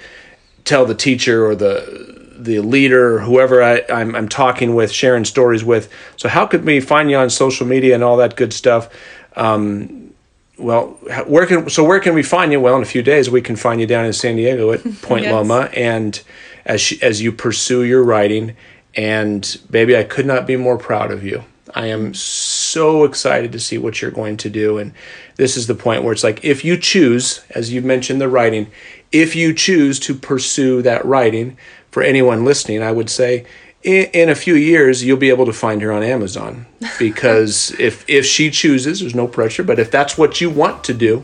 tell 0.65 0.85
the 0.85 0.95
teacher 0.95 1.45
or 1.45 1.55
the 1.55 2.21
the 2.37 2.59
leader 2.59 3.15
or 3.15 3.19
whoever 3.19 3.63
I, 3.63 3.83
I'm, 3.89 4.15
I'm 4.15 4.27
talking 4.27 4.75
with, 4.75 4.91
sharing 4.91 5.23
stories 5.23 5.63
with. 5.63 5.89
So 6.17 6.27
how 6.29 6.45
could 6.45 6.65
we 6.65 6.79
find 6.81 7.09
you 7.09 7.17
on 7.17 7.29
social 7.29 7.65
media 7.65 7.95
and 7.95 8.03
all 8.03 8.17
that 8.17 8.35
good 8.35 8.51
stuff? 8.53 8.89
Um, 9.35 10.13
well, 10.57 10.89
where 11.25 11.45
can 11.47 11.69
so 11.69 11.83
where 11.83 11.99
can 11.99 12.13
we 12.13 12.21
find 12.23 12.51
you? 12.51 12.59
Well, 12.59 12.75
in 12.75 12.81
a 12.83 12.85
few 12.85 13.01
days 13.01 13.29
we 13.29 13.41
can 13.41 13.55
find 13.55 13.81
you 13.81 13.87
down 13.87 14.05
in 14.05 14.13
San 14.13 14.35
Diego 14.35 14.71
at 14.71 14.83
Point 15.01 15.23
Yes. 15.25 15.33
Loma, 15.33 15.69
and 15.73 16.21
as 16.65 16.79
she, 16.79 17.01
as 17.01 17.21
you 17.23 17.31
pursue 17.31 17.83
your 17.83 18.03
writing, 18.03 18.55
and 18.95 19.57
baby, 19.71 19.97
I 19.97 20.03
could 20.03 20.25
not 20.27 20.45
be 20.45 20.55
more 20.57 20.77
proud 20.77 21.11
of 21.11 21.23
you. 21.23 21.43
I 21.73 21.87
am 21.87 22.13
so 22.13 23.03
excited 23.03 23.51
to 23.51 23.59
see 23.59 23.77
what 23.77 24.01
you're 24.01 24.11
going 24.11 24.37
to 24.37 24.49
do, 24.49 24.77
and 24.77 24.93
this 25.35 25.57
is 25.57 25.67
the 25.67 25.75
point 25.75 26.03
where 26.03 26.13
it's 26.13 26.23
like 26.23 26.43
if 26.43 26.63
you 26.63 26.77
choose, 26.77 27.43
as 27.51 27.73
you've 27.73 27.85
mentioned, 27.85 28.21
the 28.21 28.29
writing, 28.29 28.67
if 29.11 29.35
you 29.35 29.53
choose 29.53 29.99
to 30.01 30.13
pursue 30.13 30.81
that 30.83 31.03
writing, 31.05 31.57
for 31.93 32.01
anyone 32.01 32.43
listening, 32.43 32.81
I 32.81 32.91
would 32.91 33.09
say 33.09 33.45
in, 33.83 34.05
in 34.13 34.29
a 34.29 34.35
few 34.35 34.55
years 34.55 35.03
you'll 35.03 35.15
be 35.15 35.29
able 35.29 35.45
to 35.45 35.53
find 35.53 35.79
her 35.83 35.91
on 35.91 36.01
Amazon 36.01 36.65
because 36.99 37.71
if 37.79 38.03
if 38.09 38.25
she 38.25 38.49
chooses, 38.49 38.99
there's 38.99 39.13
no 39.15 39.27
pressure. 39.27 39.63
But 39.63 39.79
if 39.79 39.91
that's 39.91 40.17
what 40.17 40.41
you 40.41 40.49
want 40.49 40.83
to 40.85 40.93
do, 40.93 41.23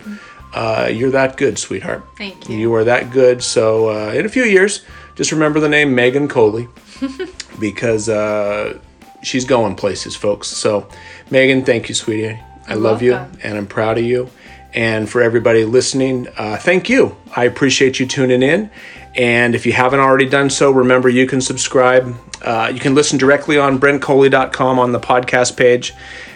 uh, 0.54 0.88
you're 0.94 1.10
that 1.10 1.38
good, 1.38 1.58
sweetheart. 1.58 2.04
Thank 2.18 2.48
you. 2.48 2.58
You 2.58 2.74
are 2.76 2.84
that 2.84 3.12
good. 3.12 3.42
So 3.42 3.90
uh, 3.90 4.14
in 4.14 4.28
a 4.28 4.30
few 4.30 4.44
years, 4.44 4.86
just 5.16 5.32
remember 5.32 5.60
the 5.60 5.70
name 5.70 5.96
Megan 5.96 6.28
Coley 6.28 6.68
because 7.60 8.08
uh, 8.08 8.78
she's 9.22 9.46
going 9.46 9.76
places, 9.76 10.16
folks. 10.16 10.48
So 10.48 10.88
Megan, 11.30 11.64
thank 11.64 11.90
you, 11.90 11.96
sweetie. 11.96 12.40
I 12.68 12.76
love 12.76 13.02
you 13.02 13.16
and 13.44 13.58
I'm 13.58 13.68
proud 13.68 13.98
of 13.98 14.04
you. 14.04 14.30
And 14.74 15.10
for 15.10 15.22
everybody 15.22 15.66
listening, 15.66 16.28
uh, 16.38 16.58
thank 16.58 16.90
you. 16.90 17.18
I 17.36 17.46
appreciate 17.46 18.00
you 18.00 18.06
tuning 18.06 18.44
in. 18.44 18.70
And 19.16 19.56
if 19.56 19.66
you 19.66 19.72
haven't 19.72 20.00
already 20.00 20.30
done 20.30 20.52
so, 20.52 20.70
remember 20.70 21.10
you 21.10 21.26
can 21.26 21.42
subscribe. 21.42 22.16
Uh, 22.44 22.72
you 22.74 22.80
can 22.80 22.94
listen 22.94 23.18
directly 23.18 23.58
on 23.58 23.80
brentcoley.com 23.80 24.78
on 24.78 24.92
the 24.92 25.00
podcast 25.00 25.58
page 25.58 25.94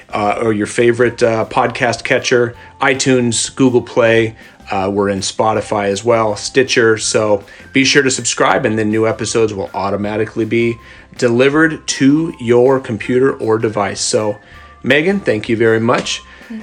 uh, 0.10 0.39
or 0.41 0.53
your 0.53 0.68
favorite 0.68 1.22
uh, 1.22 1.45
podcast 1.45 2.03
catcher, 2.03 2.55
iTunes, 2.82 3.53
Google 3.55 3.82
Play. 3.82 4.36
Uh, 4.74 4.89
we're 4.89 5.09
in 5.09 5.19
Spotify 5.19 5.86
as 5.89 6.03
well, 6.03 6.36
Stitcher. 6.36 6.97
So 6.97 7.43
be 7.74 7.86
sure 7.86 8.01
to 8.01 8.09
subscribe, 8.09 8.65
and 8.65 8.76
then 8.76 8.89
new 8.89 9.07
episodes 9.07 9.53
will 9.53 9.69
automatically 9.76 10.45
be 10.45 10.80
delivered 11.15 11.88
to 11.99 12.34
your 12.39 12.80
computer 12.80 13.38
or 13.38 13.59
device. 13.59 14.01
So, 14.01 14.39
Megan, 14.82 15.19
thank 15.19 15.47
you 15.47 15.55
very 15.55 15.80
much. 15.80 16.21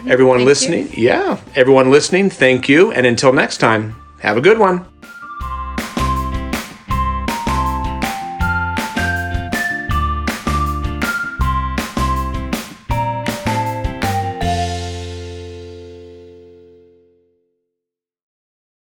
Everyone 0.08 0.38
Thank 0.38 0.48
listening, 0.48 0.88
yeah, 0.96 1.40
everyone 1.54 1.92
listening, 1.92 2.30
thank 2.30 2.68
you. 2.68 2.90
And 2.90 3.06
until 3.06 3.32
next 3.32 3.58
time, 3.58 3.94
have 4.18 4.36
a 4.36 4.40
good 4.40 4.58
one. 4.58 4.89